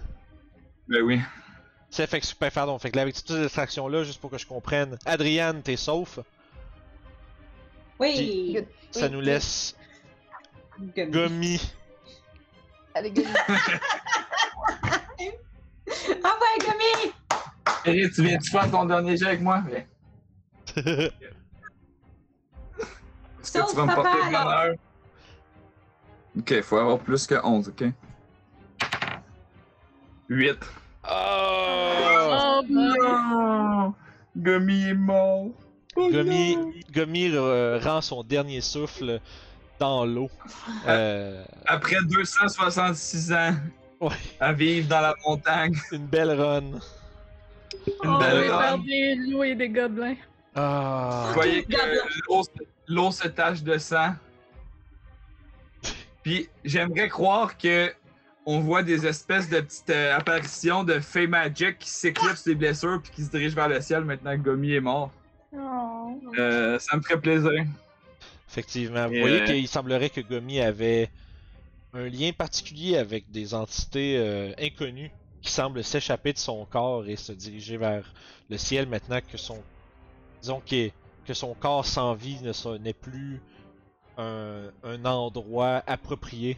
[0.89, 1.21] Ben oui.
[1.91, 2.79] C'est fait que super, pardon.
[2.79, 6.21] Fait que là, avec toutes ces distractions-là, juste pour que je comprenne, Adriane, t'es sauf.
[7.99, 8.53] Oui!
[8.55, 8.67] Good.
[8.91, 9.77] Ça Oui, nous laisse
[10.95, 11.11] Gummy.
[11.11, 11.73] Gummy.
[12.95, 13.13] Allez.
[16.25, 17.13] Ah ouais, Gummy!
[17.85, 19.63] Eric, tu viens-tu faire ton dernier jet avec moi?
[19.67, 19.85] Viens.
[23.41, 24.45] Est-ce que tu vas me papa, porter alors.
[24.45, 24.75] bonheur?
[26.39, 27.85] Ok, faut avoir plus que 11, ok?
[30.29, 30.59] 8.
[31.09, 31.09] oh!
[31.09, 32.63] Oh.
[32.69, 33.95] Non!
[34.37, 35.51] Gummy est mort!
[35.97, 36.11] Oh!
[36.93, 39.21] Gummy euh, rend son dernier souffle
[39.79, 40.31] dans l'eau.
[40.87, 43.55] Euh, Après 266 ans,
[44.01, 44.13] Ouais.
[44.41, 45.75] à vivre dans la montagne.
[45.93, 46.61] Une belle run.
[46.63, 46.81] Une
[48.11, 48.63] On belle va run.
[48.63, 50.17] faire des loups et des gobelins.
[50.55, 51.25] Ah.
[51.29, 51.77] Vous voyez que
[52.29, 52.51] l'eau se-
[52.89, 54.15] l'eau se tache de sang.
[56.23, 57.93] Puis j'aimerais croire que
[58.49, 63.01] on voit des espèces de petites euh, apparitions de fées magiques qui s'éclipsent des blessures
[63.03, 65.11] puis qui se dirigent vers le ciel maintenant que Gomi est mort.
[65.59, 66.21] Oh.
[66.39, 67.65] Euh, ça me ferait plaisir.
[68.49, 69.07] Effectivement.
[69.09, 71.11] Vous Et, voyez euh, qu'il semblerait que Gomi avait
[71.93, 75.11] un lien particulier avec des entités euh, inconnues
[75.43, 78.13] qui semblent s'échapper de son corps et se diriger vers
[78.51, 79.63] le ciel maintenant que son.
[80.43, 80.91] Disons que,
[81.25, 82.39] que son corps sans vie
[82.81, 83.41] n'est plus
[84.19, 86.57] un, un endroit approprié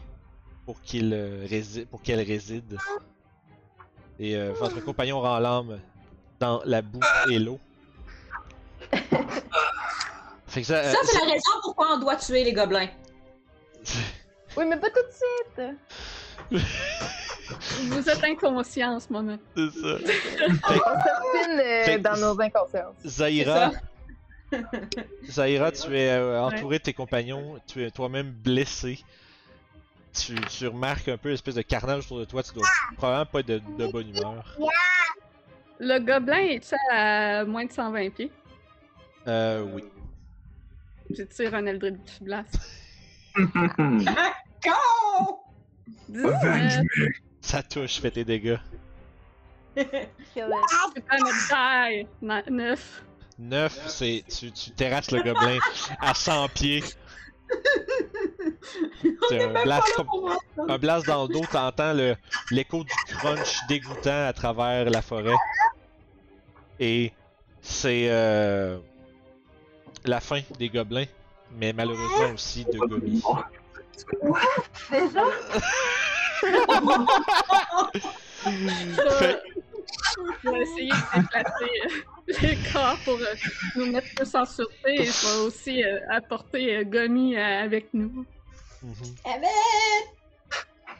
[0.65, 2.77] pour qu'il pour qu'elle réside.
[4.19, 5.79] Et euh, votre compagnon rend l'âme
[6.39, 6.99] dans la boue
[7.31, 7.59] et l'eau.
[10.59, 12.89] Fait que ça, Ça, c'est la raison pourquoi on doit tuer les gobelins.
[14.57, 15.13] Oui, mais pas tout de
[16.51, 16.59] suite.
[17.83, 19.37] Vous êtes inconscient en ce moment.
[19.55, 19.87] c'est ça.
[20.39, 22.95] On s'obstine euh, dans nos inconsciences.
[23.05, 23.71] Zaira,
[25.29, 28.99] Zaira, tu es euh, entouré de tes compagnons, tu es toi-même blessé.
[30.19, 33.39] Tu, tu remarques un peu l'espèce de carnage autour de toi, tu dois probablement pas
[33.41, 34.57] être de, de bonne humeur.
[35.79, 38.31] Le gobelin est à moins de 120 pieds?
[39.27, 39.83] Euh, oui.
[41.15, 42.57] Je tire un Eldritch Blast.
[43.35, 44.71] Go!
[46.09, 46.85] 19!
[47.41, 48.57] Ça touche, fais tes dégâts.
[49.77, 49.87] It.
[50.33, 52.07] C'est pas notre die!
[52.21, 53.03] 9.
[53.39, 54.23] 9, c'est.
[54.27, 55.57] Tu, tu terrasses le gobelin
[56.01, 56.83] à 100 pieds.
[59.29, 60.01] C'est un blast,
[60.67, 62.15] un blast dans le dos, t'entends le-
[62.51, 65.33] l'écho du crunch dégoûtant à travers la forêt.
[66.79, 67.11] Et
[67.61, 68.77] c'est euh,
[70.05, 71.05] la fin des gobelins,
[71.55, 73.21] mais malheureusement aussi de Gomi.
[74.91, 75.23] Déjà?
[79.19, 79.41] Fait-
[80.43, 83.33] Je vais essayer de déplacer euh, les corps pour euh,
[83.75, 88.25] nous mettre plus en sûreté et je vais aussi euh, apporter euh, Gomi avec nous.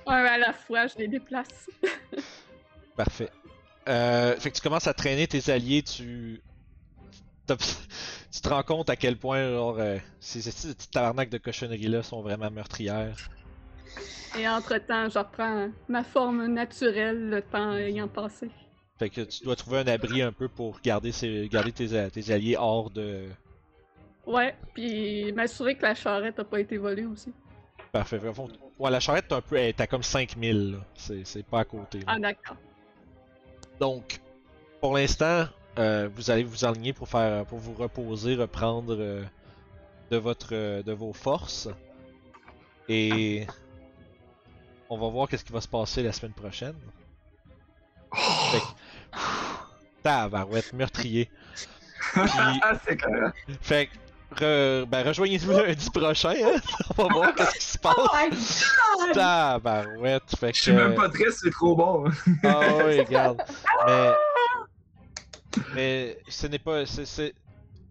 [0.07, 1.69] Un à la fois, je les déplace.
[2.97, 3.29] Parfait.
[3.87, 6.41] Euh, fait que tu commences à traîner tes alliés, tu.
[8.41, 11.37] T'as- Tu te rends compte à quel point genre, euh, ces ces petites tabarnak de
[11.37, 13.29] cochonneries-là sont vraiment meurtrières.
[14.37, 18.49] Et entre-temps, je reprends ma forme naturelle, le temps ayant passé.
[18.99, 22.09] Fait que tu dois trouver un abri un peu pour garder, ces, garder tes, a-
[22.09, 23.27] tes alliés hors de.
[24.27, 27.33] Ouais, puis m'assurer que la charrette a pas été volée aussi.
[27.91, 28.21] Parfait.
[28.77, 30.77] Ouais, la charrette, t'as un peu, à comme 5000, là.
[30.95, 31.99] C'est c'est pas à côté.
[31.99, 32.05] là.
[32.07, 32.57] Ah, d'accord.
[33.79, 34.19] Donc,
[34.79, 35.45] pour l'instant,
[35.77, 39.23] euh, vous allez vous aligner pour faire, pour vous reposer, reprendre euh,
[40.11, 41.67] de votre, euh, de vos forces,
[42.87, 43.45] et
[44.89, 46.75] on va voir qu'est-ce qui va se passer la semaine prochaine.
[48.51, 49.17] Fait que,
[50.03, 51.29] tabarouette, meurtrier.
[52.13, 52.21] Puis,
[52.61, 53.31] Ah, c'est clair.
[53.61, 53.89] fait
[54.35, 56.59] que, re- ben, rejoignez-nous lundi prochain, hein?
[56.97, 57.95] On va voir qu'est-ce qui se passe.
[57.97, 59.13] Oh my god!
[59.13, 60.57] Tabarouette, fait que.
[60.57, 62.05] Je suis même pas triste, c'est trop bon.
[62.43, 63.43] Ah oui, regarde.
[63.85, 64.11] Mais.
[65.73, 66.85] Mais ce n'est pas.
[66.85, 67.33] c'est- c'est-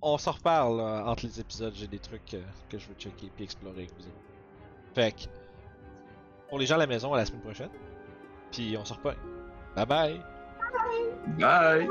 [0.00, 1.72] On s'en reparle là, entre les épisodes.
[1.74, 4.06] J'ai des trucs euh, que je veux checker puis explorer avec vous.
[4.06, 4.94] autres.
[4.94, 5.24] Fait que.
[6.48, 7.70] Pour les gens à la maison, à la semaine prochaine.
[8.52, 9.16] Puis on se reparle.
[9.74, 10.20] Bye bye!
[11.38, 11.88] Bye!